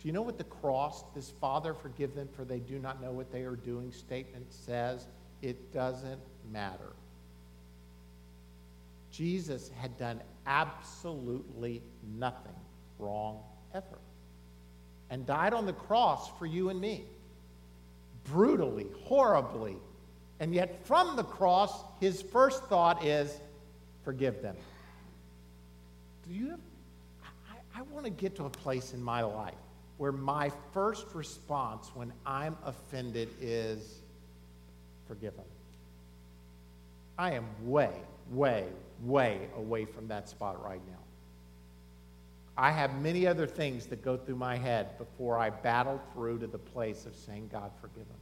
Do 0.00 0.08
you 0.08 0.12
know 0.12 0.22
what 0.22 0.38
the 0.38 0.42
cross, 0.42 1.04
this 1.14 1.30
Father, 1.40 1.72
forgive 1.72 2.16
them 2.16 2.28
for 2.34 2.44
they 2.44 2.58
do 2.58 2.80
not 2.80 3.00
know 3.00 3.12
what 3.12 3.30
they 3.30 3.42
are 3.42 3.54
doing 3.54 3.92
statement 3.92 4.44
says? 4.52 5.06
It 5.40 5.72
doesn't 5.72 6.18
matter. 6.50 6.90
Jesus 9.12 9.70
had 9.80 9.96
done 9.96 10.20
absolutely 10.48 11.82
nothing 12.18 12.58
wrong 12.98 13.38
ever 13.72 14.00
and 15.10 15.24
died 15.24 15.54
on 15.54 15.64
the 15.64 15.74
cross 15.74 16.28
for 16.40 16.46
you 16.46 16.70
and 16.70 16.80
me. 16.80 17.04
Brutally, 18.24 18.88
horribly. 19.04 19.76
And 20.40 20.54
yet, 20.54 20.86
from 20.86 21.16
the 21.16 21.22
cross, 21.22 21.84
his 22.00 22.22
first 22.22 22.64
thought 22.64 23.04
is, 23.04 23.38
forgive 24.04 24.40
them. 24.40 24.56
Do 26.26 26.34
you 26.34 26.48
have, 26.48 26.60
I, 27.50 27.80
I 27.80 27.82
want 27.82 28.06
to 28.06 28.10
get 28.10 28.34
to 28.36 28.44
a 28.46 28.50
place 28.50 28.94
in 28.94 29.02
my 29.02 29.22
life 29.22 29.54
where 29.98 30.12
my 30.12 30.50
first 30.72 31.06
response 31.14 31.90
when 31.94 32.10
I'm 32.24 32.56
offended 32.64 33.28
is 33.38 34.00
forgive 35.06 35.36
them. 35.36 35.44
I 37.18 37.32
am 37.32 37.44
way, 37.62 37.92
way, 38.30 38.64
way 39.02 39.48
away 39.56 39.84
from 39.84 40.08
that 40.08 40.28
spot 40.30 40.64
right 40.64 40.80
now. 40.88 40.96
I 42.56 42.70
have 42.70 42.98
many 43.02 43.26
other 43.26 43.46
things 43.46 43.86
that 43.88 44.02
go 44.02 44.16
through 44.16 44.36
my 44.36 44.56
head 44.56 44.96
before 44.96 45.36
I 45.38 45.50
battle 45.50 46.00
through 46.14 46.38
to 46.38 46.46
the 46.46 46.58
place 46.58 47.04
of 47.04 47.14
saying, 47.14 47.50
God, 47.52 47.70
forgive 47.82 48.08
them. 48.08 48.16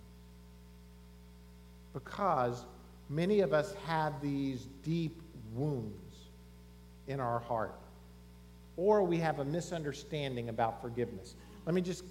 Because 1.92 2.64
many 3.08 3.40
of 3.40 3.52
us 3.52 3.74
have 3.86 4.20
these 4.20 4.68
deep 4.84 5.20
wounds 5.54 6.16
in 7.06 7.20
our 7.20 7.38
heart, 7.38 7.74
or 8.76 9.02
we 9.02 9.16
have 9.18 9.38
a 9.38 9.44
misunderstanding 9.44 10.50
about 10.50 10.80
forgiveness. 10.80 11.34
Let 11.66 11.74
me 11.74 11.80
just 11.80 12.04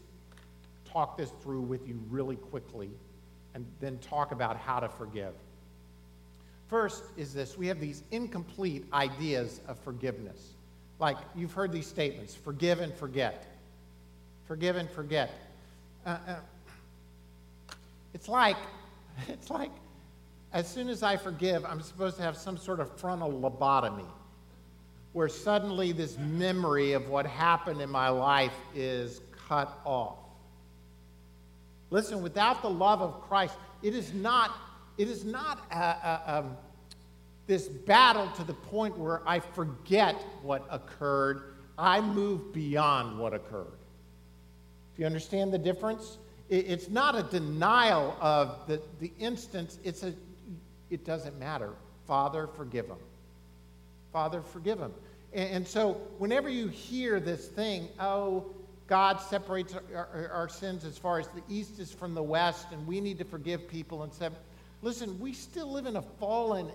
talk 0.85 1.17
this 1.17 1.31
through 1.41 1.61
with 1.61 1.87
you 1.87 1.99
really 2.09 2.35
quickly 2.35 2.89
and 3.53 3.65
then 3.79 3.97
talk 3.99 4.31
about 4.31 4.57
how 4.57 4.79
to 4.79 4.89
forgive. 4.89 5.33
First 6.67 7.03
is 7.15 7.33
this 7.33 7.57
we 7.57 7.67
have 7.67 7.79
these 7.79 8.03
incomplete 8.11 8.85
ideas 8.91 9.61
of 9.67 9.79
forgiveness. 9.79 10.53
Like 10.99 11.17
you've 11.35 11.53
heard 11.53 11.71
these 11.71 11.87
statements 11.87 12.35
forgive 12.35 12.79
and 12.79 12.93
forget. 12.93 13.45
Forgive 14.47 14.75
and 14.75 14.89
forget. 14.89 15.31
Uh, 16.05 16.17
uh, 16.27 16.35
it's 18.13 18.27
like, 18.27 18.57
it's 19.27 19.49
like 19.49 19.71
as 20.53 20.67
soon 20.67 20.89
as 20.89 21.03
I 21.03 21.17
forgive, 21.17 21.65
I'm 21.65 21.81
supposed 21.81 22.15
to 22.17 22.23
have 22.23 22.37
some 22.37 22.57
sort 22.57 22.79
of 22.79 22.97
frontal 22.99 23.31
lobotomy 23.31 24.07
where 25.13 25.27
suddenly 25.27 25.91
this 25.91 26.17
memory 26.17 26.93
of 26.93 27.09
what 27.09 27.25
happened 27.25 27.81
in 27.81 27.89
my 27.89 28.09
life 28.09 28.53
is 28.75 29.21
cut 29.47 29.79
off. 29.83 30.17
Listen, 31.89 32.21
without 32.21 32.61
the 32.61 32.69
love 32.69 33.01
of 33.01 33.21
Christ, 33.21 33.55
it 33.81 33.95
is 33.95 34.13
not 34.13 34.51
it 34.97 35.07
is 35.07 35.23
not 35.23 35.59
a, 35.71 35.75
a, 35.75 36.21
um, 36.39 36.57
this 37.45 37.67
battle 37.67 38.27
to 38.35 38.43
the 38.43 38.53
point 38.53 38.97
where 38.97 39.21
I 39.27 39.39
forget 39.39 40.15
what 40.41 40.67
occurred. 40.71 41.53
I 41.77 42.01
move 42.01 42.51
beyond 42.51 43.19
what 43.19 43.33
occurred. 43.33 43.77
Do 44.95 45.01
you 45.01 45.05
understand 45.05 45.53
the 45.53 45.59
difference? 45.59 46.17
It, 46.49 46.65
it's 46.67 46.89
not 46.89 47.15
a 47.15 47.23
denial 47.23 48.15
of 48.19 48.67
the, 48.67 48.81
the 48.99 49.11
instance, 49.19 49.77
it's 49.83 50.03
a, 50.03 50.13
it 50.89 51.05
doesn't 51.05 51.37
matter. 51.39 51.71
Father, 52.05 52.47
forgive 52.47 52.87
them. 52.87 52.99
Father, 54.13 54.41
forgive 54.41 54.79
them. 54.79 54.93
And, 55.33 55.49
and 55.49 55.67
so 55.67 55.93
whenever 56.17 56.49
you 56.49 56.67
hear 56.67 57.19
this 57.19 57.47
thing, 57.47 57.89
oh, 57.99 58.45
God 58.87 59.19
separates 59.19 59.73
our, 59.73 60.07
our, 60.13 60.29
our, 60.29 60.49
sins 60.49 60.85
as 60.85 60.97
far 60.97 61.19
as 61.19 61.27
the 61.27 61.43
east 61.49 61.77
is 61.79 61.91
from 61.91 62.13
the 62.13 62.23
west, 62.23 62.67
and 62.71 62.87
we 62.87 63.01
need 63.01 63.17
to 63.17 63.25
forgive 63.25 63.67
people 63.67 64.03
and 64.03 64.13
say, 64.13 64.29
listen, 64.81 65.19
we 65.19 65.33
still 65.33 65.71
live 65.71 65.85
in 65.85 65.97
a 65.97 66.01
fallen 66.01 66.71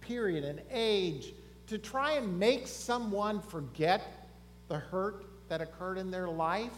period, 0.00 0.44
an 0.44 0.60
age, 0.70 1.32
to 1.66 1.78
try 1.78 2.12
and 2.12 2.38
make 2.38 2.68
someone 2.68 3.40
forget 3.40 4.28
the 4.68 4.78
hurt 4.78 5.24
that 5.48 5.60
occurred 5.60 5.98
in 5.98 6.12
their 6.12 6.28
life 6.28 6.72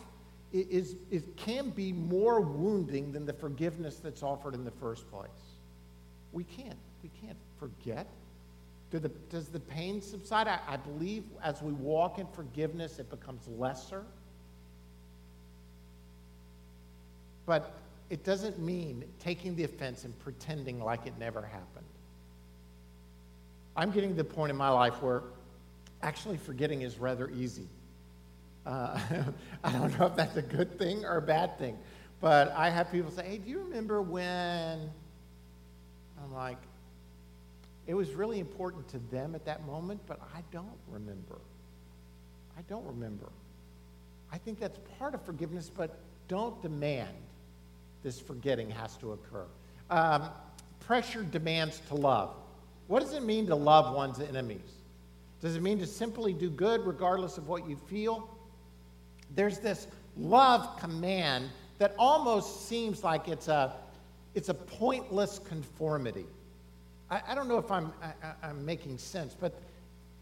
is, 0.53 0.97
it 1.11 1.37
can 1.37 1.71
be 1.71 1.93
more 1.93 2.41
wounding 2.41 3.13
than 3.13 3.25
the 3.25 3.33
forgiveness 3.33 3.97
that's 3.97 4.23
offered 4.23 4.55
in 4.55 4.65
the 4.65 4.71
first 4.71 5.11
place. 5.11 5.31
We 6.33 6.45
can't. 6.45 6.79
We 7.03 7.11
can't 7.21 7.39
forget. 7.59 8.07
Do 8.91 8.99
the, 8.99 9.09
does 9.31 9.49
the 9.49 9.61
pain 9.61 10.03
subside? 10.03 10.49
I, 10.49 10.59
I 10.69 10.77
believe 10.77 11.25
as 11.43 11.63
we 11.63 11.73
walk 11.73 12.19
in 12.19 12.27
forgiveness, 12.27 12.99
it 12.99 13.09
becomes 13.11 13.49
lesser. 13.49 14.05
But 17.47 17.75
it 18.11 18.25
doesn't 18.25 18.59
mean 18.59 19.05
taking 19.19 19.57
the 19.57 19.65
offense 19.65 20.05
and 20.05 20.19
pretending 20.19 20.81
like 20.81 21.07
it 21.07 21.15
never 21.19 21.41
happened. 21.41 21.87
I'm 23.75 23.91
getting 23.91 24.11
to 24.11 24.17
the 24.17 24.25
point 24.25 24.51
in 24.51 24.57
my 24.57 24.69
life 24.69 25.03
where 25.03 25.23
actually 26.03 26.37
forgetting 26.37 26.83
is 26.83 26.99
rather 26.99 27.31
easy. 27.31 27.69
Uh, 28.67 28.99
I 29.65 29.73
don't 29.73 29.99
know 29.99 30.07
if 30.07 30.17
that's 30.17 30.37
a 30.37 30.43
good 30.43 30.79
thing 30.79 31.05
or 31.05 31.17
a 31.17 31.23
bad 31.23 31.59
thing, 31.59 31.77
but 32.21 32.53
I 32.57 32.71
have 32.71 32.91
people 32.91 33.11
say, 33.11 33.25
hey, 33.25 33.39
do 33.39 33.51
you 33.51 33.61
remember 33.61 34.03
when? 34.03 34.91
I'm 36.23 36.33
like, 36.33 36.59
it 37.87 37.95
was 37.95 38.11
really 38.11 38.39
important 38.39 38.89
to 38.91 38.99
them 39.11 39.35
at 39.35 39.45
that 39.45 39.67
moment, 39.67 40.01
but 40.07 40.21
I 40.35 40.41
don't 40.53 40.79
remember. 40.89 41.39
I 42.57 42.63
don't 42.69 42.87
remember. 42.87 43.29
I 44.31 44.39
think 44.39 44.61
that's 44.61 44.79
part 44.99 45.15
of 45.15 45.23
forgiveness, 45.25 45.71
but 45.75 45.99
don't 46.29 46.61
demand 46.63 47.15
this 48.03 48.21
forgetting 48.21 48.71
has 48.71 48.97
to 48.99 49.13
occur. 49.13 49.47
Um, 49.91 50.29
pressure 50.81 51.23
demands 51.23 51.81
to 51.89 51.95
love. 51.95 52.35
What 52.87 53.01
does 53.01 53.15
it 53.15 53.23
mean 53.23 53.47
to 53.47 53.55
love 53.55 53.95
one's 53.95 54.21
enemies? 54.21 54.61
Does 55.41 55.57
it 55.57 55.63
mean 55.63 55.79
to 55.81 55.87
simply 55.87 56.33
do 56.33 56.51
good 56.51 56.87
regardless 56.87 57.37
of 57.37 57.49
what 57.49 57.69
you 57.69 57.77
feel? 57.77 58.29
There's 59.35 59.59
this 59.59 59.87
love 60.17 60.79
command 60.79 61.49
that 61.79 61.95
almost 61.99 62.69
seems 62.69 63.03
like 63.03 63.29
it's 63.29 63.49
a, 63.49 63.73
it's 64.35 64.49
a 64.49 64.55
pointless 64.55 65.39
conformity. 65.39 66.27
I, 67.11 67.23
I 67.29 67.35
don't 67.35 67.49
know 67.49 67.59
if 67.59 67.71
I'm, 67.71 67.93
I, 68.43 68.51
am 68.51 68.65
making 68.65 68.99
sense, 68.99 69.37
but 69.39 69.59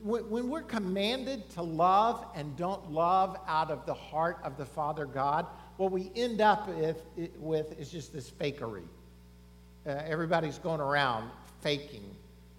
when, 0.01 0.29
when 0.31 0.49
we're 0.49 0.62
commanded 0.62 1.49
to 1.51 1.62
love 1.62 2.27
and 2.35 2.57
don't 2.57 2.90
love 2.90 3.37
out 3.46 3.70
of 3.70 3.85
the 3.87 3.94
heart 3.94 4.38
of 4.42 4.57
the 4.57 4.64
Father 4.64 5.05
God, 5.05 5.46
what 5.77 5.92
we 5.92 6.11
end 6.16 6.40
up 6.40 6.68
with, 6.68 7.03
with 7.38 7.79
is 7.79 7.90
just 7.90 8.12
this 8.12 8.31
fakery. 8.31 8.85
Uh, 9.87 9.90
everybody's 10.07 10.59
going 10.59 10.81
around 10.81 11.31
faking, 11.62 12.05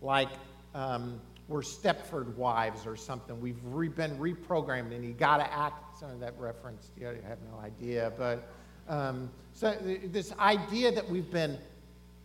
like 0.02 0.30
um, 0.74 1.20
we're 1.52 1.62
Stepford 1.62 2.34
wives 2.36 2.88
or 2.88 2.96
something. 2.96 3.40
We've 3.42 3.60
re- 3.66 3.90
been 3.90 4.18
reprogrammed, 4.18 4.96
and 4.96 5.04
you 5.04 5.12
got 5.12 5.38
to 5.38 5.54
act. 5.54 6.00
Some 6.00 6.10
of 6.10 6.20
that 6.22 6.34
reference, 6.40 6.90
you 6.98 7.06
have 7.06 7.40
no 7.52 7.60
idea, 7.60 8.12
but 8.18 8.48
um, 8.88 9.30
so 9.54 9.76
this 10.06 10.34
idea 10.40 10.92
that 10.92 11.08
we've 11.08 11.30
been 11.30 11.58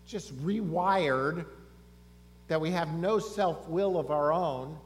just 0.06 0.34
rewired 0.44 1.44
that 2.48 2.60
we 2.60 2.70
have 2.70 2.94
no 2.94 3.18
self 3.18 3.68
will 3.68 3.98
of 3.98 4.10
our 4.10 4.32
own, 4.32 4.78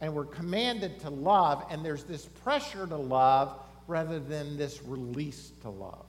and 0.00 0.14
we're 0.14 0.26
commanded 0.26 1.00
to 1.00 1.10
love, 1.10 1.64
and 1.70 1.84
there's 1.84 2.04
this 2.04 2.26
pressure 2.26 2.86
to 2.86 2.96
love 2.96 3.58
rather 3.86 4.20
than 4.20 4.56
this 4.56 4.82
release 4.84 5.52
to 5.62 5.70
love. 5.70 6.04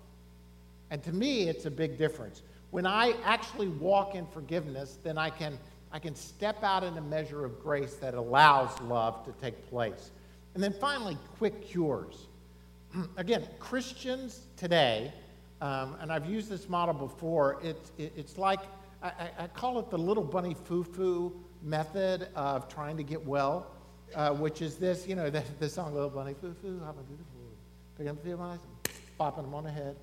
And 0.91 1.01
to 1.03 1.13
me, 1.13 1.47
it's 1.47 1.65
a 1.65 1.71
big 1.71 1.97
difference. 1.97 2.41
When 2.71 2.85
I 2.85 3.15
actually 3.23 3.69
walk 3.69 4.15
in 4.15 4.27
forgiveness, 4.27 4.99
then 5.03 5.17
I 5.17 5.29
can, 5.29 5.57
I 5.91 5.99
can 5.99 6.15
step 6.15 6.63
out 6.63 6.83
in 6.83 6.97
a 6.97 7.01
measure 7.01 7.43
of 7.43 7.61
grace 7.61 7.95
that 7.95 8.13
allows 8.13 8.79
love 8.81 9.25
to 9.25 9.31
take 9.41 9.69
place. 9.69 10.11
And 10.53 10.63
then 10.63 10.73
finally, 10.73 11.17
quick 11.37 11.65
cures. 11.67 12.27
Again, 13.17 13.47
Christians 13.59 14.41
today, 14.55 15.11
um, 15.61 15.95
and 15.99 16.11
I've 16.11 16.25
used 16.25 16.49
this 16.49 16.69
model 16.69 16.93
before, 16.93 17.59
it, 17.63 17.77
it, 17.97 18.13
it's 18.15 18.37
like 18.37 18.59
I, 19.01 19.29
I, 19.39 19.47
call 19.47 19.79
it 19.79 19.89
the 19.89 19.97
little 19.97 20.23
bunny 20.23 20.55
foo-foo 20.65 21.33
method 21.61 22.27
of 22.35 22.67
trying 22.67 22.97
to 22.97 23.03
get 23.03 23.25
well, 23.25 23.67
uh, 24.13 24.31
which 24.31 24.61
is 24.61 24.75
this, 24.75 25.07
you 25.07 25.15
know, 25.15 25.29
the, 25.29 25.43
the 25.59 25.69
song 25.69 25.93
Little 25.93 26.09
Bunny 26.09 26.33
Foo-Foo, 26.33 26.81
hopping 26.83 27.05
through 27.05 27.17
the 27.17 27.23
floor, 27.23 27.49
picking 27.97 28.09
up 28.09 28.23
the 28.23 28.37
mice, 28.37 28.59
bopping 29.19 29.43
them 29.43 29.53
on 29.53 29.63
the 29.63 29.71
head. 29.71 29.95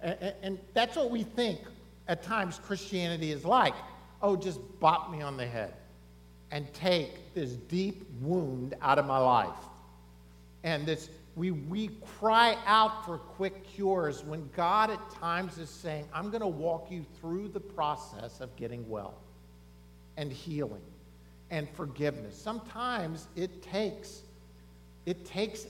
And, 0.00 0.16
and, 0.20 0.34
and 0.42 0.58
that's 0.74 0.96
what 0.96 1.10
we 1.10 1.22
think 1.22 1.60
at 2.08 2.22
times 2.22 2.60
Christianity 2.64 3.32
is 3.32 3.44
like. 3.44 3.74
Oh, 4.22 4.36
just 4.36 4.60
bop 4.80 5.10
me 5.10 5.22
on 5.22 5.36
the 5.36 5.46
head 5.46 5.74
and 6.50 6.72
take 6.72 7.34
this 7.34 7.52
deep 7.52 8.06
wound 8.20 8.74
out 8.80 8.98
of 8.98 9.06
my 9.06 9.18
life. 9.18 9.58
And 10.64 10.86
this 10.86 11.10
we, 11.36 11.50
we 11.50 11.90
cry 12.18 12.56
out 12.64 13.04
for 13.04 13.18
quick 13.18 13.62
cures 13.64 14.24
when 14.24 14.48
God 14.56 14.90
at 14.90 15.10
times 15.10 15.58
is 15.58 15.68
saying, 15.68 16.08
I'm 16.12 16.30
going 16.30 16.40
to 16.40 16.46
walk 16.46 16.90
you 16.90 17.04
through 17.20 17.48
the 17.48 17.60
process 17.60 18.40
of 18.40 18.56
getting 18.56 18.88
well 18.88 19.14
and 20.16 20.32
healing 20.32 20.80
and 21.50 21.68
forgiveness. 21.76 22.40
Sometimes 22.40 23.28
it 23.36 23.62
takes, 23.62 24.22
it 25.04 25.26
takes 25.26 25.66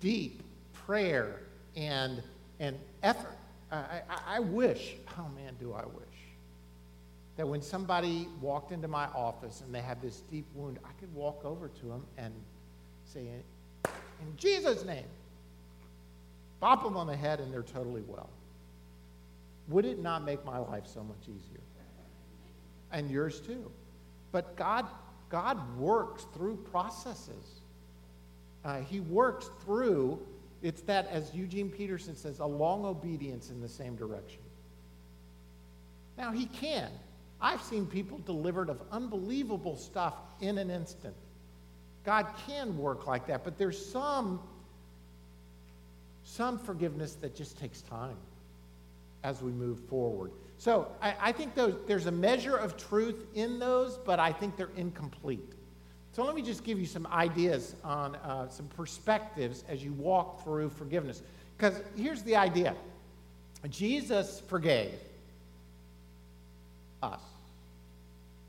deep 0.00 0.42
prayer 0.72 1.42
and, 1.76 2.24
and 2.58 2.76
effort. 3.04 3.38
I, 3.70 3.76
I, 4.10 4.36
I 4.36 4.40
wish, 4.40 4.96
oh 5.16 5.28
man, 5.36 5.54
do 5.60 5.72
I 5.74 5.84
wish, 5.86 6.09
that 7.40 7.46
when 7.46 7.62
somebody 7.62 8.28
walked 8.42 8.70
into 8.70 8.86
my 8.86 9.06
office 9.14 9.62
and 9.64 9.74
they 9.74 9.80
had 9.80 10.02
this 10.02 10.24
deep 10.30 10.44
wound, 10.54 10.78
I 10.84 10.90
could 11.00 11.10
walk 11.14 11.42
over 11.42 11.68
to 11.68 11.86
them 11.86 12.04
and 12.18 12.34
say, 13.06 13.28
in 13.86 14.36
Jesus' 14.36 14.84
name. 14.84 15.06
Bop 16.60 16.84
them 16.84 16.98
on 16.98 17.06
the 17.06 17.16
head 17.16 17.40
and 17.40 17.50
they're 17.50 17.62
totally 17.62 18.02
well. 18.06 18.28
Would 19.68 19.86
it 19.86 20.02
not 20.02 20.22
make 20.22 20.44
my 20.44 20.58
life 20.58 20.86
so 20.86 21.02
much 21.02 21.22
easier? 21.22 21.62
And 22.92 23.10
yours 23.10 23.40
too. 23.40 23.70
But 24.32 24.54
God, 24.54 24.84
God 25.30 25.78
works 25.78 26.26
through 26.34 26.58
processes. 26.70 27.62
Uh, 28.66 28.80
he 28.80 29.00
works 29.00 29.48
through, 29.64 30.20
it's 30.62 30.82
that, 30.82 31.08
as 31.10 31.34
Eugene 31.34 31.70
Peterson 31.70 32.14
says, 32.14 32.40
a 32.40 32.44
long 32.44 32.84
obedience 32.84 33.48
in 33.48 33.62
the 33.62 33.68
same 33.68 33.96
direction. 33.96 34.42
Now, 36.18 36.32
he 36.32 36.44
can. 36.44 36.90
I've 37.40 37.62
seen 37.62 37.86
people 37.86 38.18
delivered 38.18 38.68
of 38.68 38.80
unbelievable 38.92 39.76
stuff 39.76 40.14
in 40.40 40.58
an 40.58 40.70
instant. 40.70 41.14
God 42.04 42.26
can 42.46 42.76
work 42.76 43.06
like 43.06 43.26
that, 43.26 43.44
but 43.44 43.58
there's 43.58 43.84
some, 43.84 44.40
some 46.24 46.58
forgiveness 46.58 47.14
that 47.16 47.34
just 47.34 47.58
takes 47.58 47.82
time 47.82 48.16
as 49.22 49.42
we 49.42 49.52
move 49.52 49.80
forward. 49.80 50.32
So 50.58 50.88
I, 51.00 51.14
I 51.20 51.32
think 51.32 51.54
those, 51.54 51.76
there's 51.86 52.06
a 52.06 52.12
measure 52.12 52.56
of 52.56 52.76
truth 52.76 53.26
in 53.34 53.58
those, 53.58 53.98
but 53.98 54.18
I 54.18 54.32
think 54.32 54.56
they're 54.56 54.70
incomplete. 54.76 55.52
So 56.12 56.24
let 56.24 56.34
me 56.34 56.42
just 56.42 56.64
give 56.64 56.78
you 56.78 56.86
some 56.86 57.06
ideas 57.06 57.76
on 57.84 58.16
uh, 58.16 58.48
some 58.48 58.66
perspectives 58.68 59.64
as 59.68 59.84
you 59.84 59.92
walk 59.92 60.42
through 60.42 60.70
forgiveness. 60.70 61.22
Because 61.56 61.80
here's 61.96 62.22
the 62.22 62.36
idea 62.36 62.74
Jesus 63.68 64.42
forgave 64.48 64.98
us. 67.02 67.20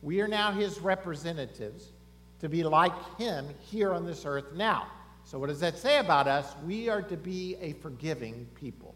We 0.02 0.22
are 0.22 0.28
now 0.28 0.52
his 0.52 0.80
representatives 0.80 1.90
to 2.40 2.50
be 2.50 2.64
like 2.64 2.94
him 3.18 3.46
here 3.70 3.94
on 3.94 4.06
this 4.06 4.26
earth 4.26 4.54
now. 4.54 4.88
So, 5.24 5.38
what 5.38 5.48
does 5.48 5.60
that 5.60 5.78
say 5.78 6.00
about 6.00 6.28
us? 6.28 6.52
We 6.66 6.90
are 6.90 7.02
to 7.04 7.16
be 7.16 7.56
a 7.62 7.74
forgiving 7.74 8.48
people. 8.56 8.96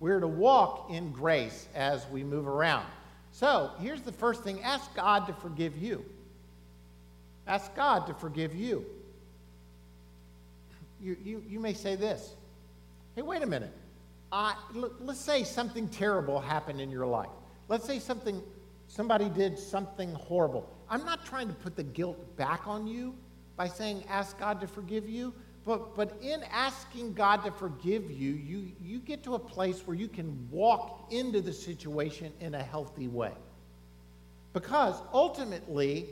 We're 0.00 0.20
to 0.20 0.28
walk 0.28 0.90
in 0.90 1.10
grace 1.10 1.66
as 1.74 2.06
we 2.08 2.22
move 2.22 2.46
around. 2.46 2.86
So, 3.32 3.72
here's 3.80 4.02
the 4.02 4.12
first 4.12 4.44
thing 4.44 4.62
ask 4.62 4.94
God 4.94 5.26
to 5.26 5.32
forgive 5.34 5.76
you. 5.76 6.04
Ask 7.46 7.74
God 7.74 8.06
to 8.06 8.14
forgive 8.14 8.54
you. 8.54 8.84
You, 11.00 11.16
you, 11.24 11.42
you 11.48 11.60
may 11.60 11.74
say 11.74 11.96
this 11.96 12.34
Hey, 13.16 13.22
wait 13.22 13.42
a 13.42 13.46
minute. 13.46 13.72
I, 14.30 14.54
let's 15.00 15.20
say 15.20 15.42
something 15.42 15.88
terrible 15.88 16.38
happened 16.38 16.80
in 16.80 16.90
your 16.90 17.06
life. 17.06 17.30
Let's 17.68 17.86
say 17.86 17.98
something, 17.98 18.42
somebody 18.88 19.28
did 19.28 19.58
something 19.58 20.12
horrible. 20.14 20.68
I'm 20.90 21.04
not 21.04 21.24
trying 21.24 21.48
to 21.48 21.54
put 21.54 21.76
the 21.76 21.84
guilt 21.84 22.36
back 22.36 22.66
on 22.66 22.86
you 22.86 23.14
by 23.56 23.68
saying, 23.68 24.04
ask 24.08 24.38
God 24.38 24.60
to 24.60 24.66
forgive 24.66 25.08
you. 25.08 25.32
But, 25.64 25.94
but 25.94 26.16
in 26.22 26.42
asking 26.50 27.12
God 27.12 27.44
to 27.44 27.50
forgive 27.50 28.10
you, 28.10 28.30
you, 28.32 28.72
you 28.80 29.00
get 29.00 29.22
to 29.24 29.34
a 29.34 29.38
place 29.38 29.86
where 29.86 29.96
you 29.96 30.08
can 30.08 30.48
walk 30.50 31.08
into 31.10 31.42
the 31.42 31.52
situation 31.52 32.32
in 32.40 32.54
a 32.54 32.62
healthy 32.62 33.06
way. 33.06 33.32
Because 34.54 34.94
ultimately, 35.12 36.06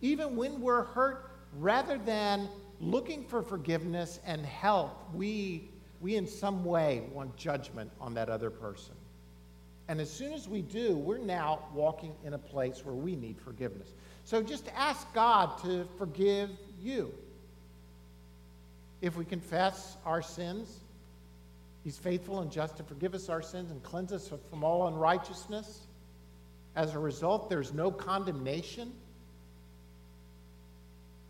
even 0.00 0.36
when 0.36 0.60
we're 0.60 0.84
hurt, 0.84 1.32
rather 1.58 1.98
than 1.98 2.48
looking 2.80 3.24
for 3.24 3.42
forgiveness 3.42 4.20
and 4.24 4.46
help, 4.46 5.12
we, 5.12 5.70
we 6.00 6.14
in 6.14 6.26
some 6.26 6.64
way 6.64 7.02
want 7.12 7.36
judgment 7.36 7.90
on 8.00 8.14
that 8.14 8.28
other 8.28 8.50
person. 8.50 8.94
And 9.88 10.00
as 10.00 10.10
soon 10.10 10.32
as 10.32 10.48
we 10.48 10.62
do, 10.62 10.96
we're 10.96 11.18
now 11.18 11.60
walking 11.72 12.14
in 12.24 12.34
a 12.34 12.38
place 12.38 12.84
where 12.84 12.94
we 12.94 13.14
need 13.14 13.38
forgiveness. 13.40 13.88
So 14.24 14.42
just 14.42 14.68
ask 14.76 15.12
God 15.14 15.62
to 15.62 15.86
forgive 15.96 16.50
you. 16.82 17.14
If 19.00 19.16
we 19.16 19.24
confess 19.24 19.96
our 20.04 20.22
sins, 20.22 20.80
He's 21.84 21.98
faithful 21.98 22.40
and 22.40 22.50
just 22.50 22.76
to 22.78 22.82
forgive 22.82 23.14
us 23.14 23.28
our 23.28 23.42
sins 23.42 23.70
and 23.70 23.80
cleanse 23.84 24.12
us 24.12 24.32
from 24.50 24.64
all 24.64 24.88
unrighteousness. 24.88 25.82
As 26.74 26.94
a 26.94 26.98
result, 26.98 27.48
there's 27.48 27.72
no 27.72 27.92
condemnation 27.92 28.92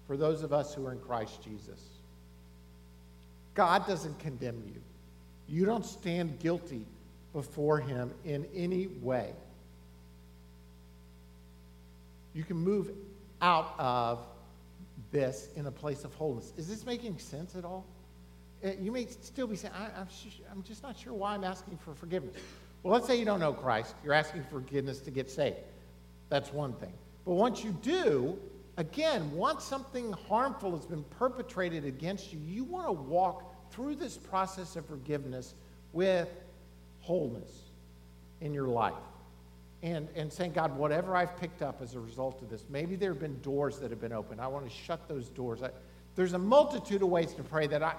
for 0.06 0.16
those 0.16 0.42
of 0.42 0.54
us 0.54 0.72
who 0.72 0.86
are 0.86 0.92
in 0.92 1.00
Christ 1.00 1.42
Jesus. 1.42 1.80
God 3.54 3.86
doesn't 3.86 4.18
condemn 4.18 4.62
you. 4.66 4.80
You 5.46 5.66
don't 5.66 5.84
stand 5.84 6.38
guilty 6.38 6.86
before 7.36 7.78
Him 7.78 8.14
in 8.24 8.46
any 8.54 8.86
way. 9.02 9.34
You 12.32 12.44
can 12.44 12.56
move 12.56 12.92
out 13.42 13.74
of 13.78 14.20
this 15.12 15.50
in 15.54 15.66
a 15.66 15.70
place 15.70 16.04
of 16.04 16.14
wholeness. 16.14 16.54
Is 16.56 16.66
this 16.66 16.86
making 16.86 17.18
sense 17.18 17.54
at 17.54 17.62
all? 17.62 17.84
Uh, 18.64 18.70
you 18.80 18.90
may 18.90 19.04
still 19.04 19.46
be 19.46 19.54
saying, 19.54 19.74
I, 19.76 20.00
am 20.00 20.08
I'm 20.50 20.62
just 20.62 20.82
not 20.82 20.98
sure 20.98 21.12
why 21.12 21.34
I'm 21.34 21.44
asking 21.44 21.76
for 21.76 21.94
forgiveness. 21.94 22.34
Well, 22.82 22.94
let's 22.94 23.06
say 23.06 23.18
you 23.18 23.26
don't 23.26 23.40
know 23.40 23.52
Christ. 23.52 23.94
You're 24.02 24.14
asking 24.14 24.44
for 24.44 24.60
forgiveness 24.60 25.00
to 25.00 25.10
get 25.10 25.28
saved. 25.28 25.58
That's 26.30 26.54
one 26.54 26.72
thing. 26.72 26.94
But 27.26 27.34
once 27.34 27.62
you 27.62 27.76
do, 27.82 28.38
again, 28.78 29.30
once 29.32 29.62
something 29.62 30.10
harmful 30.26 30.74
has 30.74 30.86
been 30.86 31.04
perpetrated 31.18 31.84
against 31.84 32.32
you, 32.32 32.38
you 32.46 32.64
want 32.64 32.86
to 32.86 32.92
walk 32.92 33.70
through 33.70 33.96
this 33.96 34.16
process 34.16 34.74
of 34.76 34.86
forgiveness 34.86 35.52
with 35.92 36.30
wholeness 37.06 37.70
in 38.40 38.52
your 38.52 38.66
life 38.66 38.94
and, 39.82 40.08
and 40.16 40.32
saying, 40.32 40.52
God, 40.52 40.76
whatever 40.76 41.14
I've 41.14 41.36
picked 41.36 41.62
up 41.62 41.80
as 41.80 41.94
a 41.94 42.00
result 42.00 42.42
of 42.42 42.50
this, 42.50 42.64
maybe 42.68 42.96
there 42.96 43.12
have 43.12 43.20
been 43.20 43.40
doors 43.42 43.78
that 43.78 43.90
have 43.90 44.00
been 44.00 44.12
opened. 44.12 44.40
I 44.40 44.48
want 44.48 44.68
to 44.68 44.74
shut 44.74 45.08
those 45.08 45.28
doors. 45.28 45.62
I, 45.62 45.70
there's 46.16 46.32
a 46.32 46.38
multitude 46.38 47.02
of 47.02 47.08
ways 47.08 47.32
to 47.34 47.44
pray 47.44 47.68
that 47.68 47.82
I, 47.82 47.94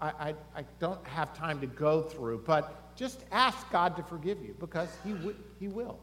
I, 0.00 0.08
I, 0.08 0.34
I, 0.56 0.64
don't 0.80 1.04
have 1.06 1.32
time 1.32 1.60
to 1.60 1.66
go 1.66 2.02
through, 2.02 2.42
but 2.44 2.96
just 2.96 3.24
ask 3.30 3.70
God 3.70 3.96
to 3.96 4.02
forgive 4.02 4.42
you 4.42 4.56
because 4.58 4.88
He, 5.04 5.12
w- 5.12 5.36
he 5.60 5.68
will. 5.68 5.98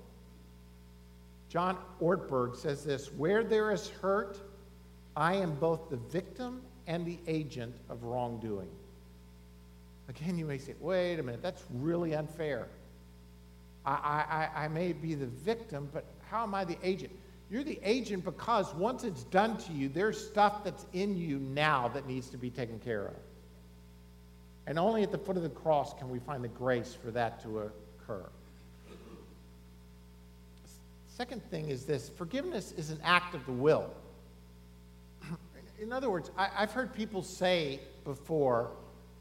John 1.50 1.78
Ortberg 2.02 2.56
says 2.56 2.84
this 2.84 3.12
Where 3.12 3.44
there 3.44 3.72
is 3.72 3.90
hurt, 3.90 4.40
I 5.16 5.36
am 5.36 5.56
both 5.56 5.90
the 5.90 5.98
victim 5.98 6.62
and 6.88 7.06
the 7.06 7.20
agent 7.28 7.76
of 7.90 8.04
wrongdoing. 8.04 8.70
Again, 10.10 10.38
you 10.38 10.46
may 10.46 10.58
say, 10.58 10.76
wait 10.80 11.20
a 11.20 11.24
minute, 11.24 11.42
that's 11.42 11.64
really 11.74 12.14
unfair. 12.14 12.68
I, 13.86 14.50
I, 14.56 14.66
I 14.66 14.68
may 14.68 14.94
be 14.94 15.16
the 15.16 15.26
victim, 15.26 15.90
but 15.94 16.06
how 16.30 16.44
am 16.44 16.56
I 16.56 16.66
the 16.66 16.78
agent? 16.84 17.12
You're 17.50 17.64
the 17.64 17.80
agent 17.84 18.26
because 18.26 18.74
once 18.74 19.04
it's 19.04 19.24
done 19.26 19.58
to 19.58 19.74
you, 19.74 19.90
there's 19.90 20.20
stuff 20.26 20.64
that's 20.64 20.86
in 20.94 21.16
you 21.18 21.40
now 21.40 21.88
that 21.90 22.08
needs 22.08 22.30
to 22.30 22.38
be 22.38 22.50
taken 22.50 22.80
care 22.80 23.08
of. 23.08 23.16
And 24.66 24.80
only 24.80 25.04
at 25.04 25.12
the 25.12 25.18
foot 25.18 25.38
of 25.38 25.44
the 25.44 25.50
cross 25.50 25.94
can 25.94 26.10
we 26.10 26.20
find 26.20 26.44
the 26.44 26.48
grace 26.50 26.98
for 27.00 27.12
that 27.12 27.42
to 27.44 27.60
occur. 27.60 28.26
Second 31.08 31.44
thing 31.52 31.70
is 31.70 31.86
this 31.86 32.10
forgiveness 32.10 32.72
is 32.72 32.90
an 32.90 33.00
act 33.04 33.36
of 33.36 33.46
the 33.46 33.52
will. 33.52 33.94
In 35.80 35.94
other 35.94 36.10
words, 36.10 36.32
I, 36.38 36.48
have 36.56 36.72
heard 36.72 36.94
people 36.94 37.22
say 37.22 37.82
before, 38.04 38.72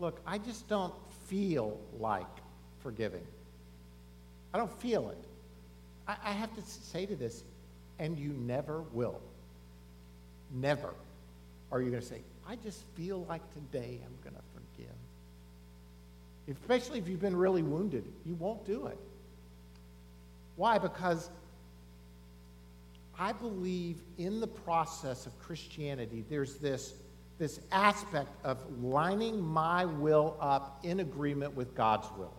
look, 0.02 0.20
I 0.26 0.36
just 0.38 0.68
don't 0.68 0.92
feel 1.28 1.80
like 1.98 2.26
forgiving. 2.82 3.24
I 4.52 4.58
don't 4.58 4.72
feel 4.80 5.08
it. 5.10 5.24
I, 6.08 6.16
I 6.24 6.32
have 6.32 6.54
to 6.56 6.62
say 6.62 7.06
to 7.06 7.14
this, 7.14 7.44
and 7.98 8.18
you 8.18 8.30
never 8.30 8.82
will. 8.92 9.20
Never 10.52 10.92
are 11.70 11.80
you 11.80 11.90
going 11.90 12.02
to 12.02 12.06
say, 12.08 12.20
I 12.46 12.56
just 12.56 12.82
feel 12.96 13.24
like 13.28 13.40
today 13.54 14.00
I'm 14.04 14.14
going 14.22 14.34
to 14.34 14.42
forgive. 14.52 14.92
Especially 16.60 16.98
if 16.98 17.08
you've 17.08 17.20
been 17.20 17.36
really 17.36 17.62
wounded, 17.62 18.04
you 18.26 18.34
won't 18.34 18.66
do 18.66 18.88
it. 18.88 18.98
Why? 20.56 20.78
Because 20.78 21.30
I 23.18 23.32
believe 23.32 23.96
in 24.18 24.40
the 24.40 24.48
process 24.48 25.26
of 25.26 25.38
Christianity, 25.38 26.24
there's 26.28 26.56
this, 26.56 26.92
this 27.42 27.58
aspect 27.72 28.30
of 28.44 28.56
lining 28.80 29.42
my 29.42 29.84
will 29.84 30.36
up 30.38 30.78
in 30.84 31.00
agreement 31.00 31.52
with 31.56 31.74
God's 31.74 32.06
will 32.16 32.36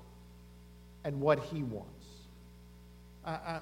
and 1.04 1.20
what 1.20 1.40
He 1.40 1.62
wants. 1.62 2.06
I, 3.26 3.60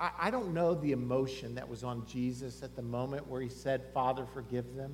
I 0.00 0.32
don't 0.32 0.52
know 0.52 0.74
the 0.74 0.90
emotion 0.90 1.54
that 1.54 1.68
was 1.68 1.84
on 1.84 2.04
Jesus 2.08 2.64
at 2.64 2.74
the 2.74 2.82
moment 2.82 3.28
where 3.28 3.40
he 3.40 3.48
said, 3.48 3.82
Father, 3.94 4.26
forgive 4.34 4.74
them. 4.74 4.92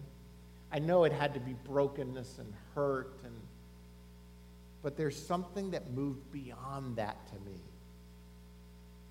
I 0.71 0.81
know 0.81 1.05
it 1.05 1.13
had 1.13 1.33
to 1.33 1.41
be 1.41 1.55
brokenness 1.65 2.41
and 2.41 2.53
hurt, 2.75 3.19
and, 3.25 3.33
but 4.83 4.99
there's 4.99 5.17
something 5.17 5.71
that 5.71 5.93
moved 5.93 6.31
beyond 6.31 6.97
that 6.97 7.17
to 7.29 7.35
me. 7.51 7.57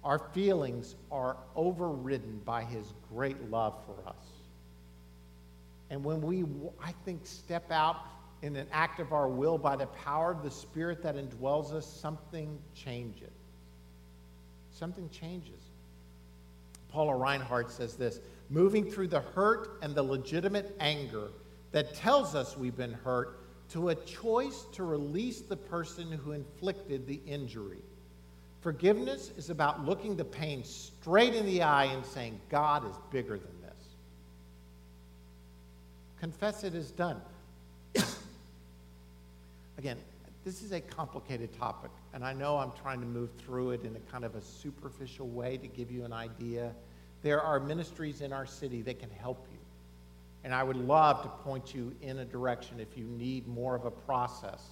Our 0.04 0.20
feelings 0.20 0.94
are 1.12 1.36
overridden 1.56 2.42
by 2.46 2.64
his 2.64 2.86
great 3.12 3.50
love 3.50 3.74
for 3.88 4.08
us. 4.08 4.35
And 5.96 6.04
when 6.04 6.22
we, 6.22 6.44
I 6.84 6.92
think, 7.04 7.26
step 7.26 7.72
out 7.72 7.96
in 8.44 8.56
an 8.56 8.68
act 8.72 9.00
of 9.00 9.14
our 9.14 9.28
will 9.28 9.58
by 9.58 9.76
the 9.76 9.88
power 9.88 10.32
of 10.32 10.44
the 10.44 10.52
Spirit 10.52 11.02
that 11.02 11.16
indwells 11.16 11.74
us, 11.74 11.88
something 11.88 12.60
changes 12.76 13.32
something 14.76 15.10
changes. 15.10 15.62
Paula 16.90 17.14
Rinehart 17.14 17.72
says 17.72 17.96
this 17.96 18.20
moving 18.50 18.90
through 18.92 19.08
the 19.08 19.22
hurt 19.22 19.80
and 19.82 19.96
the 19.96 20.04
legitimate 20.04 20.76
anger 20.80 21.30
that 21.72 21.96
tells 21.96 22.36
us 22.36 22.56
we've 22.56 22.78
been 22.78 22.94
hurt 22.94 23.40
to 23.70 23.90
a 23.90 23.96
choice 23.96 24.66
to 24.74 24.84
release 24.84 25.42
the 25.42 25.56
person 25.56 26.12
who 26.12 26.34
inflicted 26.34 27.08
the 27.08 27.20
injury. 27.26 27.80
Forgiveness 28.62 29.32
is 29.38 29.50
about 29.50 29.84
looking 29.84 30.16
the 30.16 30.26
pain 30.26 30.64
straight 30.64 31.34
in 31.34 31.46
the 31.46 31.64
eye 31.64 31.86
and 31.86 32.06
saying, 32.06 32.40
God 32.50 32.86
is 32.86 32.96
bigger 33.12 33.38
than. 33.40 33.55
Confess 36.26 36.64
it 36.64 36.74
is 36.74 36.90
done. 36.90 37.22
Again, 39.78 39.96
this 40.44 40.64
is 40.64 40.72
a 40.72 40.82
complicated 40.82 41.56
topic, 41.60 41.92
and 42.16 42.26
I 42.26 42.34
know 42.34 42.58
I'm 42.58 42.72
trying 42.82 43.00
to 43.02 43.06
move 43.06 43.30
through 43.38 43.70
it 43.74 43.84
in 43.84 43.96
a 43.96 44.00
kind 44.12 44.26
of 44.26 44.34
a 44.34 44.42
superficial 44.42 45.28
way 45.28 45.58
to 45.58 45.68
give 45.68 45.92
you 45.92 46.04
an 46.04 46.12
idea. 46.12 46.74
There 47.22 47.40
are 47.40 47.60
ministries 47.60 48.22
in 48.22 48.34
our 48.34 48.48
city 48.48 48.82
that 48.82 48.98
can 49.00 49.12
help 49.12 49.46
you. 49.52 49.60
And 50.44 50.52
I 50.52 50.64
would 50.64 50.78
love 50.78 51.22
to 51.22 51.28
point 51.28 51.76
you 51.76 51.96
in 52.02 52.18
a 52.18 52.26
direction 52.26 52.80
if 52.80 52.98
you 52.98 53.04
need 53.04 53.48
more 53.48 53.76
of 53.76 53.86
a 53.86 53.92
process 53.92 54.64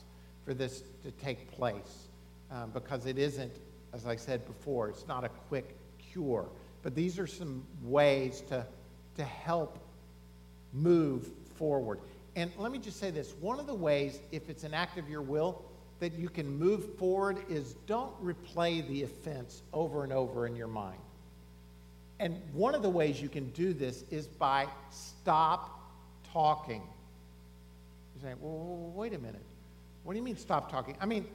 for 0.45 0.55
this 0.55 0.81
to 1.03 1.11
take 1.23 1.51
place. 1.51 2.07
Um, 2.49 2.71
because 2.71 3.05
it 3.05 3.19
isn't, 3.19 3.53
as 3.93 4.07
I 4.07 4.15
said 4.15 4.43
before, 4.47 4.89
it's 4.89 5.07
not 5.07 5.23
a 5.23 5.29
quick 5.29 5.75
cure. 5.99 6.49
But 6.81 6.95
these 6.95 7.19
are 7.19 7.27
some 7.27 7.63
ways 7.83 8.41
to, 8.49 8.65
to 9.17 9.23
help 9.23 9.77
move 10.73 11.29
forward. 11.55 11.99
And 12.35 12.51
let 12.57 12.71
me 12.71 12.79
just 12.79 12.99
say 12.99 13.11
this 13.11 13.33
one 13.39 13.59
of 13.59 13.67
the 13.67 13.73
ways, 13.73 14.19
if 14.31 14.49
it's 14.49 14.63
an 14.63 14.73
act 14.73 14.97
of 14.97 15.09
your 15.09 15.21
will, 15.21 15.63
that 15.99 16.13
you 16.13 16.29
can 16.29 16.47
move 16.57 16.97
forward 16.97 17.39
is 17.49 17.75
don't 17.87 18.13
replay 18.23 18.85
the 18.87 19.03
offense 19.03 19.61
over 19.71 20.03
and 20.03 20.11
over 20.11 20.47
in 20.47 20.55
your 20.55 20.67
mind. 20.67 20.99
And 22.19 22.41
one 22.53 22.75
of 22.75 22.81
the 22.81 22.89
ways 22.89 23.21
you 23.21 23.29
can 23.29 23.49
do 23.51 23.73
this 23.73 24.03
is 24.09 24.27
by 24.27 24.67
stop 24.89 25.79
talking. 26.31 26.81
You're 28.15 28.23
saying, 28.23 28.37
well, 28.41 28.91
wait 28.95 29.13
a 29.13 29.19
minute. 29.19 29.41
What 30.03 30.13
do 30.13 30.19
you 30.19 30.23
mean 30.23 30.37
stop 30.37 30.71
talking? 30.71 30.97
I 30.99 31.05
mean, 31.05 31.25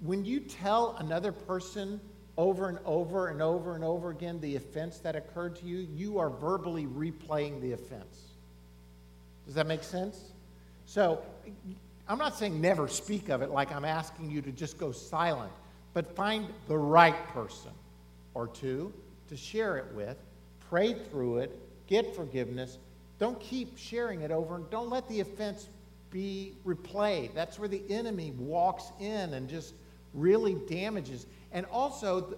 when 0.00 0.24
you 0.24 0.40
tell 0.40 0.96
another 0.98 1.32
person 1.32 2.00
over 2.36 2.68
and 2.68 2.78
over 2.84 3.28
and 3.28 3.42
over 3.42 3.74
and 3.74 3.84
over 3.84 4.10
again 4.10 4.40
the 4.40 4.56
offense 4.56 4.98
that 4.98 5.16
occurred 5.16 5.56
to 5.56 5.66
you, 5.66 5.86
you 5.94 6.18
are 6.18 6.30
verbally 6.30 6.86
replaying 6.86 7.60
the 7.60 7.72
offense. 7.72 8.27
Does 9.48 9.54
that 9.54 9.66
make 9.66 9.82
sense? 9.82 10.20
So 10.84 11.22
I'm 12.06 12.18
not 12.18 12.36
saying 12.36 12.60
never 12.60 12.86
speak 12.86 13.30
of 13.30 13.40
it 13.40 13.48
like 13.48 13.72
I'm 13.72 13.86
asking 13.86 14.30
you 14.30 14.42
to 14.42 14.52
just 14.52 14.76
go 14.76 14.92
silent, 14.92 15.50
but 15.94 16.14
find 16.14 16.46
the 16.68 16.76
right 16.76 17.16
person 17.28 17.70
or 18.34 18.46
two 18.46 18.92
to 19.30 19.38
share 19.38 19.78
it 19.78 19.86
with, 19.94 20.18
pray 20.68 20.92
through 20.92 21.38
it, 21.38 21.58
get 21.86 22.14
forgiveness. 22.14 22.76
Don't 23.18 23.40
keep 23.40 23.78
sharing 23.78 24.20
it 24.20 24.30
over 24.30 24.56
and 24.56 24.68
don't 24.68 24.90
let 24.90 25.08
the 25.08 25.20
offense 25.20 25.70
be 26.10 26.52
replayed. 26.66 27.32
That's 27.32 27.58
where 27.58 27.68
the 27.68 27.82
enemy 27.88 28.32
walks 28.32 28.92
in 29.00 29.32
and 29.32 29.48
just 29.48 29.72
really 30.12 30.56
damages. 30.68 31.24
And 31.52 31.64
also, 31.72 32.36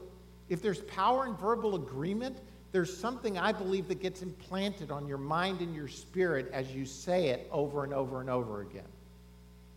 if 0.49 0.63
there's 0.63 0.83
power 0.83 1.27
in 1.27 1.35
verbal 1.35 1.75
agreement, 1.75 2.39
there's 2.73 2.97
something 2.97 3.39
I 3.39 3.53
believe 3.53 3.89
that 3.89 4.01
gets 4.01 4.23
implanted 4.23 4.91
on 4.91 5.09
your 5.09 5.19
mind 5.19 5.61
and 5.61 5.75
your 5.75 5.89
spirit 5.89 6.51
as 6.53 6.73
you 6.73 6.85
say 6.85 7.29
it 7.29 7.49
over 7.51 7.85
and 7.85 7.93
over 7.93 8.21
and 8.21 8.31
over 8.31 8.61
again. 8.61 8.89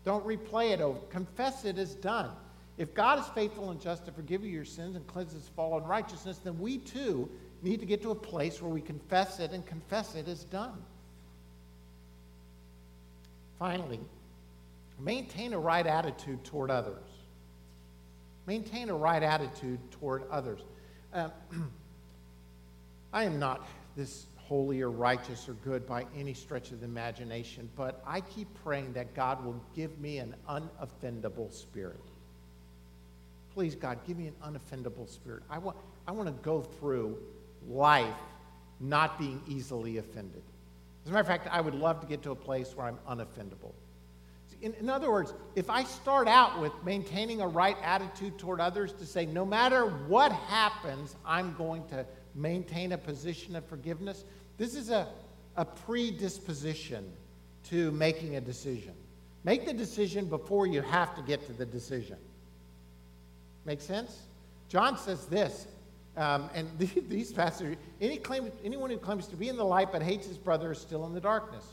Don't 0.04 0.24
replay 0.26 0.70
it 0.70 0.80
over. 0.80 0.98
Confess 1.10 1.64
it 1.64 1.78
as 1.78 1.94
done. 1.94 2.30
If 2.76 2.94
God 2.94 3.18
is 3.18 3.26
faithful 3.28 3.70
and 3.70 3.80
just 3.80 4.04
to 4.06 4.12
forgive 4.12 4.44
you 4.44 4.50
your 4.50 4.64
sins 4.64 4.96
and 4.96 5.06
cleanse 5.06 5.34
us 5.34 5.48
of 5.48 5.58
all 5.58 5.78
unrighteousness, 5.78 6.38
then 6.38 6.58
we 6.58 6.78
too 6.78 7.28
need 7.62 7.80
to 7.80 7.86
get 7.86 8.02
to 8.02 8.10
a 8.10 8.14
place 8.14 8.60
where 8.60 8.70
we 8.70 8.80
confess 8.80 9.40
it 9.40 9.52
and 9.52 9.64
confess 9.64 10.14
it 10.14 10.28
as 10.28 10.44
done. 10.44 10.82
Finally, 13.58 14.00
maintain 15.00 15.52
a 15.52 15.58
right 15.58 15.86
attitude 15.86 16.42
toward 16.44 16.70
others. 16.70 17.02
Maintain 18.46 18.90
a 18.90 18.94
right 18.94 19.22
attitude 19.22 19.78
toward 19.92 20.24
others. 20.30 20.60
Uh, 21.12 21.28
I 23.14 23.22
am 23.22 23.38
not 23.38 23.64
this 23.96 24.26
holy 24.36 24.82
or 24.82 24.90
righteous 24.90 25.48
or 25.48 25.52
good 25.54 25.86
by 25.86 26.04
any 26.18 26.34
stretch 26.34 26.72
of 26.72 26.80
the 26.80 26.86
imagination, 26.86 27.70
but 27.76 28.02
I 28.04 28.20
keep 28.20 28.48
praying 28.64 28.92
that 28.94 29.14
God 29.14 29.42
will 29.44 29.58
give 29.74 29.98
me 30.00 30.18
an 30.18 30.34
unoffendable 30.48 31.52
spirit. 31.52 32.00
Please, 33.54 33.76
God, 33.76 34.00
give 34.04 34.18
me 34.18 34.26
an 34.26 34.34
unoffendable 34.44 35.08
spirit. 35.08 35.44
I 35.48 35.58
want, 35.58 35.76
I 36.08 36.12
want 36.12 36.26
to 36.26 36.34
go 36.42 36.60
through 36.60 37.16
life 37.68 38.12
not 38.80 39.16
being 39.16 39.40
easily 39.46 39.98
offended. 39.98 40.42
As 41.04 41.10
a 41.10 41.12
matter 41.12 41.20
of 41.20 41.26
fact, 41.28 41.46
I 41.52 41.60
would 41.60 41.76
love 41.76 42.00
to 42.00 42.06
get 42.08 42.20
to 42.24 42.32
a 42.32 42.36
place 42.36 42.76
where 42.76 42.88
I'm 42.88 42.98
unoffendable. 43.08 43.72
In, 44.60 44.74
in, 44.74 44.90
other 44.90 45.10
words, 45.10 45.34
if 45.54 45.70
I 45.70 45.84
start 45.84 46.26
out 46.26 46.60
with 46.60 46.72
maintaining 46.84 47.42
a 47.42 47.46
right 47.46 47.76
attitude 47.82 48.38
toward 48.38 48.60
others 48.60 48.92
to 48.94 49.06
say, 49.06 49.24
no 49.26 49.44
matter 49.44 49.84
what 49.84 50.32
happens, 50.32 51.14
I'm 51.24 51.54
going 51.54 51.86
to 51.88 52.06
maintain 52.34 52.92
a 52.92 52.98
position 52.98 53.56
of 53.56 53.64
forgiveness, 53.64 54.24
this 54.58 54.74
is 54.74 54.90
a, 54.90 55.08
a 55.56 55.64
predisposition 55.64 57.10
to 57.70 57.90
making 57.92 58.36
a 58.36 58.40
decision. 58.40 58.94
Make 59.44 59.66
the 59.66 59.74
decision 59.74 60.26
before 60.26 60.66
you 60.66 60.82
have 60.82 61.14
to 61.16 61.22
get 61.22 61.46
to 61.46 61.52
the 61.52 61.66
decision. 61.66 62.16
Make 63.64 63.80
sense? 63.80 64.22
John 64.68 64.96
says 64.98 65.26
this 65.26 65.66
um, 66.16 66.48
and 66.54 66.68
these 66.78 67.32
passages, 67.32 67.76
any 68.00 68.18
claim, 68.18 68.50
anyone 68.64 68.90
who 68.90 68.96
claims 68.96 69.26
to 69.28 69.36
be 69.36 69.48
in 69.48 69.56
the 69.56 69.64
light 69.64 69.90
but 69.92 70.02
hates 70.02 70.26
his 70.26 70.38
brother 70.38 70.72
is 70.72 70.78
still 70.78 71.06
in 71.06 71.12
the 71.12 71.20
darkness. 71.20 71.64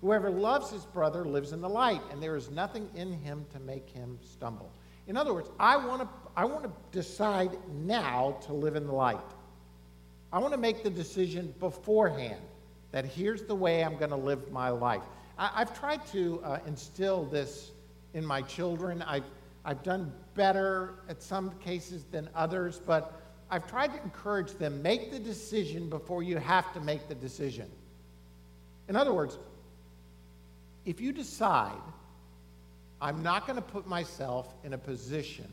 Whoever 0.00 0.30
loves 0.30 0.70
his 0.70 0.84
brother 0.84 1.24
lives 1.24 1.52
in 1.52 1.60
the 1.60 1.68
light, 1.68 2.00
and 2.12 2.22
there 2.22 2.36
is 2.36 2.50
nothing 2.50 2.88
in 2.94 3.12
him 3.12 3.44
to 3.52 3.58
make 3.58 3.88
him 3.90 4.18
stumble. 4.22 4.70
In 5.08 5.16
other 5.16 5.34
words, 5.34 5.50
I 5.58 5.76
want 5.76 6.02
to 6.02 6.08
I 6.36 6.44
want 6.44 6.62
to 6.64 6.70
decide 6.92 7.50
now 7.84 8.36
to 8.46 8.52
live 8.52 8.76
in 8.76 8.86
the 8.86 8.92
light. 8.92 9.18
I 10.32 10.38
want 10.38 10.52
to 10.52 10.58
make 10.58 10.82
the 10.82 10.90
decision 10.90 11.54
beforehand 11.58 12.40
that 12.92 13.04
here's 13.04 13.42
the 13.42 13.54
way 13.54 13.84
I'm 13.84 13.96
going 13.96 14.10
to 14.10 14.16
live 14.16 14.50
my 14.50 14.70
life. 14.70 15.02
I, 15.38 15.58
have 15.58 15.78
tried 15.78 16.06
to 16.08 16.40
uh, 16.44 16.58
instill 16.66 17.24
this 17.24 17.70
in 18.14 18.24
my 18.24 18.42
children. 18.42 19.02
I've, 19.02 19.24
I've 19.64 19.82
done 19.82 20.12
better 20.34 20.94
at 21.08 21.22
some 21.22 21.52
cases 21.60 22.04
than 22.10 22.28
others, 22.34 22.80
but 22.84 23.20
I've 23.50 23.68
tried 23.68 23.94
to 23.94 24.02
encourage 24.02 24.52
them 24.54 24.82
make 24.82 25.10
the 25.10 25.18
decision 25.18 25.88
before 25.88 26.22
you 26.22 26.36
have 26.38 26.72
to 26.74 26.80
make 26.80 27.08
the 27.08 27.14
decision. 27.14 27.70
In 28.88 28.96
other 28.96 29.12
words, 29.12 29.38
if 30.84 31.00
you 31.00 31.12
decide, 31.12 31.80
I'm 33.00 33.22
not 33.22 33.46
going 33.46 33.56
to 33.56 33.62
put 33.62 33.86
myself 33.86 34.54
in 34.64 34.72
a 34.72 34.78
position 34.78 35.48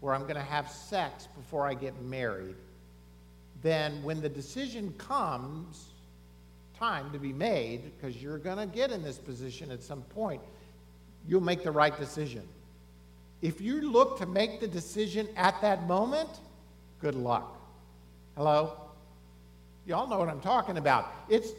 where 0.00 0.14
I'm 0.14 0.22
going 0.22 0.36
to 0.36 0.40
have 0.40 0.70
sex 0.70 1.28
before 1.36 1.66
I 1.66 1.74
get 1.74 2.00
married, 2.02 2.56
then 3.62 4.02
when 4.02 4.20
the 4.20 4.28
decision 4.28 4.92
comes, 4.98 5.88
time 6.78 7.10
to 7.12 7.18
be 7.18 7.32
made, 7.32 7.92
because 7.96 8.20
you're 8.20 8.38
going 8.38 8.58
to 8.58 8.66
get 8.66 8.90
in 8.90 9.02
this 9.02 9.18
position 9.18 9.70
at 9.70 9.82
some 9.82 10.02
point, 10.02 10.42
you'll 11.26 11.40
make 11.40 11.62
the 11.62 11.70
right 11.70 11.96
decision. 11.96 12.42
If 13.40 13.60
you 13.60 13.90
look 13.90 14.18
to 14.18 14.26
make 14.26 14.60
the 14.60 14.68
decision 14.68 15.28
at 15.36 15.60
that 15.62 15.86
moment, 15.86 16.28
good 17.00 17.14
luck. 17.14 17.56
Hello? 18.36 18.76
Y'all 19.86 20.08
know 20.08 20.18
what 20.18 20.28
I'm 20.28 20.40
talking 20.40 20.76
about. 20.76 21.12
It's 21.28 21.50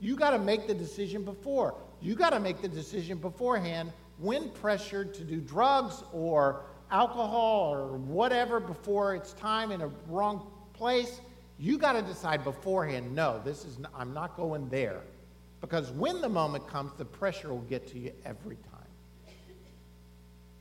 you 0.00 0.16
got 0.16 0.30
to 0.30 0.38
make 0.38 0.66
the 0.66 0.74
decision 0.74 1.24
before. 1.24 1.74
You 2.00 2.14
got 2.14 2.30
to 2.30 2.40
make 2.40 2.60
the 2.62 2.68
decision 2.68 3.18
beforehand 3.18 3.92
when 4.18 4.50
pressured 4.50 5.14
to 5.14 5.24
do 5.24 5.40
drugs 5.40 6.02
or 6.12 6.62
alcohol 6.90 7.72
or 7.72 7.96
whatever 7.98 8.60
before 8.60 9.14
it's 9.14 9.32
time 9.32 9.72
in 9.72 9.80
a 9.80 9.90
wrong 10.08 10.50
place. 10.72 11.20
You 11.58 11.78
got 11.78 11.92
to 11.92 12.02
decide 12.02 12.44
beforehand, 12.44 13.14
no, 13.14 13.40
this 13.44 13.64
is 13.64 13.78
not, 13.78 13.92
I'm 13.96 14.14
not 14.14 14.36
going 14.36 14.68
there. 14.68 15.00
Because 15.60 15.90
when 15.90 16.20
the 16.20 16.28
moment 16.28 16.68
comes, 16.68 16.92
the 16.96 17.04
pressure 17.04 17.48
will 17.48 17.58
get 17.62 17.88
to 17.88 17.98
you 17.98 18.12
every 18.24 18.56
time. 18.56 19.34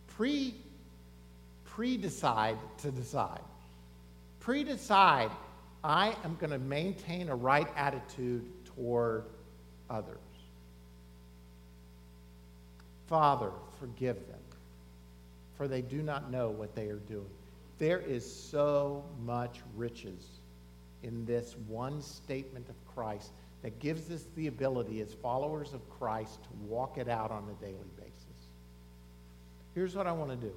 Pre 0.08 0.56
pre 1.66 1.98
decide 1.98 2.58
to 2.80 2.89
decide 2.89 3.41
pre 4.48 4.64
decide 4.64 5.30
I 5.84 6.16
am 6.24 6.38
going 6.39 6.52
to 6.52 6.58
maintain 6.58 7.28
a 7.28 7.36
right 7.36 7.68
attitude 7.76 8.45
toward 8.64 9.26
others. 9.89 10.18
Father, 13.08 13.52
forgive 13.78 14.16
them, 14.30 14.39
for 15.58 15.68
they 15.68 15.82
do 15.82 16.02
not 16.02 16.32
know 16.32 16.50
what 16.50 16.76
they 16.76 16.88
are 16.88 17.02
doing. 17.10 17.30
There 17.78 18.00
is 18.00 18.26
so 18.26 19.04
much 19.26 19.60
riches 19.76 20.36
in 21.04 21.26
this 21.26 21.56
one 21.68 22.02
statement 22.02 22.70
of 22.70 22.76
Christ 22.93 23.32
that 23.64 23.80
gives 23.80 24.12
us 24.12 24.26
the 24.36 24.48
ability 24.48 25.02
as 25.02 25.14
followers 25.14 25.74
of 25.74 25.82
Christ 25.89 26.43
to 26.43 26.50
walk 26.68 26.98
it 26.98 27.10
out 27.10 27.32
on 27.32 27.48
a 27.50 27.64
daily 27.64 27.91
basis. 27.98 28.14
Here's 29.74 29.95
what 29.95 30.08
I 30.08 30.12
want 30.12 30.30
to 30.32 30.36
do. 30.36 30.54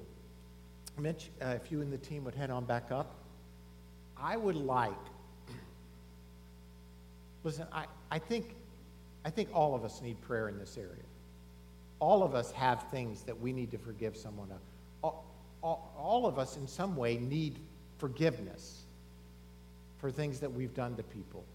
Mitch, 0.97 1.29
uh, 1.41 1.47
if 1.49 1.71
you 1.71 1.81
and 1.81 1.91
the 1.91 1.97
team 1.97 2.23
would 2.25 2.35
head 2.35 2.49
on 2.49 2.65
back 2.65 2.91
up. 2.91 3.15
I 4.17 4.37
would 4.37 4.55
like, 4.55 4.91
listen, 7.43 7.65
I, 7.71 7.85
I, 8.11 8.19
think, 8.19 8.55
I 9.25 9.29
think 9.29 9.49
all 9.53 9.73
of 9.73 9.83
us 9.83 10.01
need 10.01 10.21
prayer 10.21 10.49
in 10.49 10.59
this 10.59 10.77
area. 10.77 11.03
All 11.99 12.23
of 12.23 12.35
us 12.35 12.51
have 12.51 12.83
things 12.89 13.23
that 13.23 13.39
we 13.39 13.51
need 13.53 13.71
to 13.71 13.77
forgive 13.77 14.15
someone 14.15 14.51
of. 14.51 14.59
All, 15.03 15.25
all, 15.63 15.93
all 15.97 16.25
of 16.25 16.37
us, 16.37 16.57
in 16.57 16.67
some 16.67 16.95
way, 16.95 17.17
need 17.17 17.59
forgiveness 17.97 18.80
for 20.01 20.11
things 20.11 20.39
that 20.39 20.51
we've 20.51 20.73
done 20.73 20.95
to 20.97 21.03
people. 21.03 21.45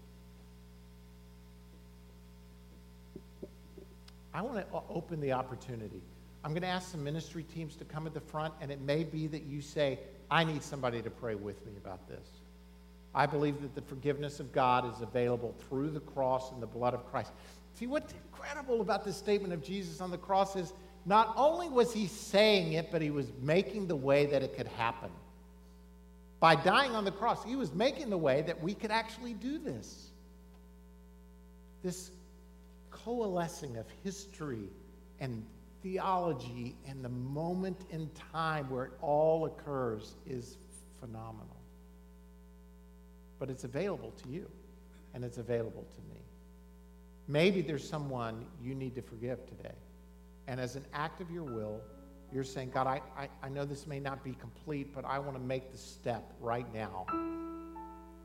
I 4.33 4.41
want 4.41 4.57
to 4.57 4.81
open 4.89 5.19
the 5.19 5.33
opportunity. 5.33 6.01
I'm 6.43 6.51
going 6.51 6.61
to 6.61 6.67
ask 6.67 6.89
some 6.91 7.03
ministry 7.03 7.43
teams 7.43 7.75
to 7.75 7.85
come 7.85 8.07
at 8.07 8.13
the 8.13 8.21
front, 8.21 8.53
and 8.61 8.71
it 8.71 8.79
may 8.79 9.03
be 9.03 9.27
that 9.27 9.43
you 9.43 9.61
say, 9.61 9.99
I 10.31 10.45
need 10.45 10.63
somebody 10.63 11.01
to 11.01 11.09
pray 11.09 11.35
with 11.35 11.63
me 11.65 11.73
about 11.83 12.07
this. 12.07 12.25
I 13.13 13.25
believe 13.25 13.61
that 13.61 13.75
the 13.75 13.81
forgiveness 13.81 14.39
of 14.39 14.53
God 14.53 14.89
is 14.93 15.01
available 15.01 15.53
through 15.67 15.89
the 15.89 15.99
cross 15.99 16.51
and 16.51 16.61
the 16.61 16.67
blood 16.67 16.93
of 16.93 17.05
Christ. 17.11 17.31
See, 17.73 17.87
what's 17.87 18.13
incredible 18.13 18.79
about 18.79 19.03
this 19.03 19.17
statement 19.17 19.53
of 19.53 19.63
Jesus 19.63 19.99
on 19.99 20.09
the 20.09 20.17
cross 20.17 20.55
is 20.55 20.71
not 21.05 21.33
only 21.35 21.67
was 21.67 21.91
he 21.91 22.07
saying 22.07 22.73
it, 22.73 22.91
but 22.91 23.01
he 23.01 23.09
was 23.09 23.31
making 23.41 23.87
the 23.87 23.95
way 23.95 24.25
that 24.27 24.41
it 24.43 24.55
could 24.55 24.67
happen. 24.67 25.09
By 26.39 26.55
dying 26.55 26.91
on 26.91 27.03
the 27.03 27.11
cross, 27.11 27.43
he 27.43 27.55
was 27.55 27.73
making 27.73 28.09
the 28.09 28.17
way 28.17 28.41
that 28.43 28.61
we 28.61 28.73
could 28.73 28.91
actually 28.91 29.33
do 29.33 29.57
this. 29.57 30.09
This 31.83 32.11
coalescing 32.91 33.77
of 33.77 33.85
history 34.03 34.69
and 35.19 35.43
theology 35.81 36.75
and 36.87 37.03
the 37.03 37.09
moment 37.09 37.77
in 37.89 38.09
time 38.31 38.69
where 38.69 38.85
it 38.85 38.91
all 39.01 39.45
occurs 39.45 40.15
is 40.25 40.57
phenomenal 40.99 41.57
but 43.39 43.49
it's 43.49 43.63
available 43.63 44.11
to 44.23 44.29
you 44.29 44.49
and 45.13 45.23
it's 45.23 45.37
available 45.37 45.85
to 45.95 46.01
me. 46.13 46.21
Maybe 47.27 47.61
there's 47.61 47.87
someone 47.87 48.45
you 48.63 48.73
need 48.73 48.95
to 48.95 49.01
forgive 49.01 49.45
today. 49.47 49.75
And 50.47 50.59
as 50.59 50.75
an 50.75 50.85
act 50.93 51.21
of 51.21 51.29
your 51.29 51.43
will, 51.43 51.81
you're 52.33 52.43
saying, 52.43 52.71
God, 52.73 52.87
I, 52.87 53.01
I, 53.17 53.29
I 53.43 53.49
know 53.49 53.65
this 53.65 53.87
may 53.87 53.99
not 53.99 54.23
be 54.23 54.33
complete, 54.33 54.93
but 54.93 55.05
I 55.05 55.19
want 55.19 55.35
to 55.35 55.43
make 55.43 55.71
the 55.71 55.77
step 55.77 56.33
right 56.41 56.71
now 56.73 57.05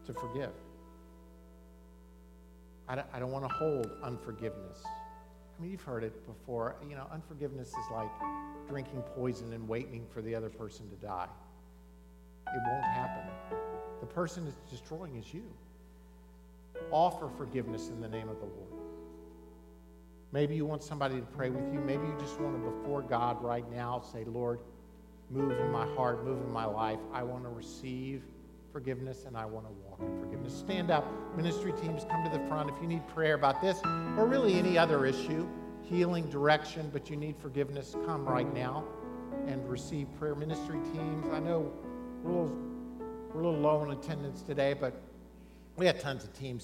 to 0.07 0.13
forgive. 0.13 0.53
I 2.89 2.97
don't, 2.97 3.07
I 3.13 3.19
don't 3.21 3.31
want 3.31 3.49
to 3.49 3.55
hold 3.55 3.91
unforgiveness. 4.03 4.83
I 4.85 5.63
mean, 5.63 5.71
you've 5.71 5.83
heard 5.83 6.03
it 6.03 6.27
before. 6.27 6.77
You 6.89 6.97
know, 6.97 7.07
unforgiveness 7.13 7.69
is 7.69 7.91
like 7.93 8.11
drinking 8.69 9.03
poison 9.15 9.53
and 9.53 9.69
waiting 9.69 10.05
for 10.13 10.21
the 10.21 10.35
other 10.35 10.49
person 10.49 10.89
to 10.91 10.97
die. 10.97 11.29
It 12.49 12.61
won't 12.67 12.85
happen. 12.85 13.23
The 14.01 14.07
person 14.07 14.45
that's 14.45 14.71
destroying 14.71 15.17
is 15.17 15.33
you. 15.33 15.45
Offer 16.91 17.29
forgiveness 17.37 17.89
in 17.89 18.01
the 18.01 18.09
name 18.09 18.29
of 18.29 18.41
the 18.41 18.47
Lord. 18.47 18.82
Maybe 20.33 20.57
you 20.57 20.65
want 20.65 20.83
somebody 20.83 21.17
to 21.17 21.27
pray 21.27 21.51
with 21.51 21.73
you. 21.73 21.81
Maybe 21.81 22.07
you 22.07 22.17
just 22.19 22.41
want 22.41 22.57
to, 22.57 22.71
before 22.71 23.03
God 23.03 23.43
right 23.43 23.71
now, 23.71 24.03
say, 24.13 24.25
Lord, 24.25 24.61
move 25.31 25.53
in 25.61 25.71
my 25.71 25.87
heart, 25.95 26.25
move 26.25 26.41
in 26.41 26.51
my 26.51 26.65
life. 26.65 26.99
I 27.13 27.23
want 27.23 27.45
to 27.45 27.51
receive 27.51 28.23
forgiveness 28.73 29.25
and 29.27 29.37
I 29.37 29.45
want 29.45 29.67
to 29.67 29.73
walk 29.87 30.01
in 30.01 30.19
forgiveness. 30.21 30.55
Stand 30.55 30.91
up. 30.91 31.07
Ministry 31.37 31.73
teams, 31.73 32.05
come 32.11 32.25
to 32.25 32.31
the 32.31 32.45
front. 32.49 32.71
If 32.71 32.77
you 32.81 32.89
need 32.89 33.07
prayer 33.09 33.35
about 33.35 33.61
this 33.61 33.79
or 34.17 34.27
really 34.27 34.55
any 34.55 34.79
other 34.79 35.05
issue, 35.05 35.47
healing, 35.83 36.29
direction, 36.31 36.89
but 36.93 37.11
you 37.11 37.17
need 37.17 37.37
forgiveness, 37.37 37.95
come 38.07 38.25
right 38.27 38.53
now 38.55 38.85
and 39.47 39.69
receive 39.69 40.07
prayer. 40.19 40.35
Ministry 40.35 40.79
teams, 40.95 41.27
I 41.33 41.41
know 41.41 41.71
we're 42.23 42.31
a 42.31 42.35
little, 42.35 42.59
we're 43.35 43.41
a 43.41 43.45
little 43.45 43.61
low 43.61 43.85
in 43.85 43.91
attendance 43.91 44.43
today, 44.43 44.75
but 44.75 44.95
we 45.77 45.87
had 45.87 46.01
tons 46.01 46.25
of 46.25 46.33
teams. 46.33 46.61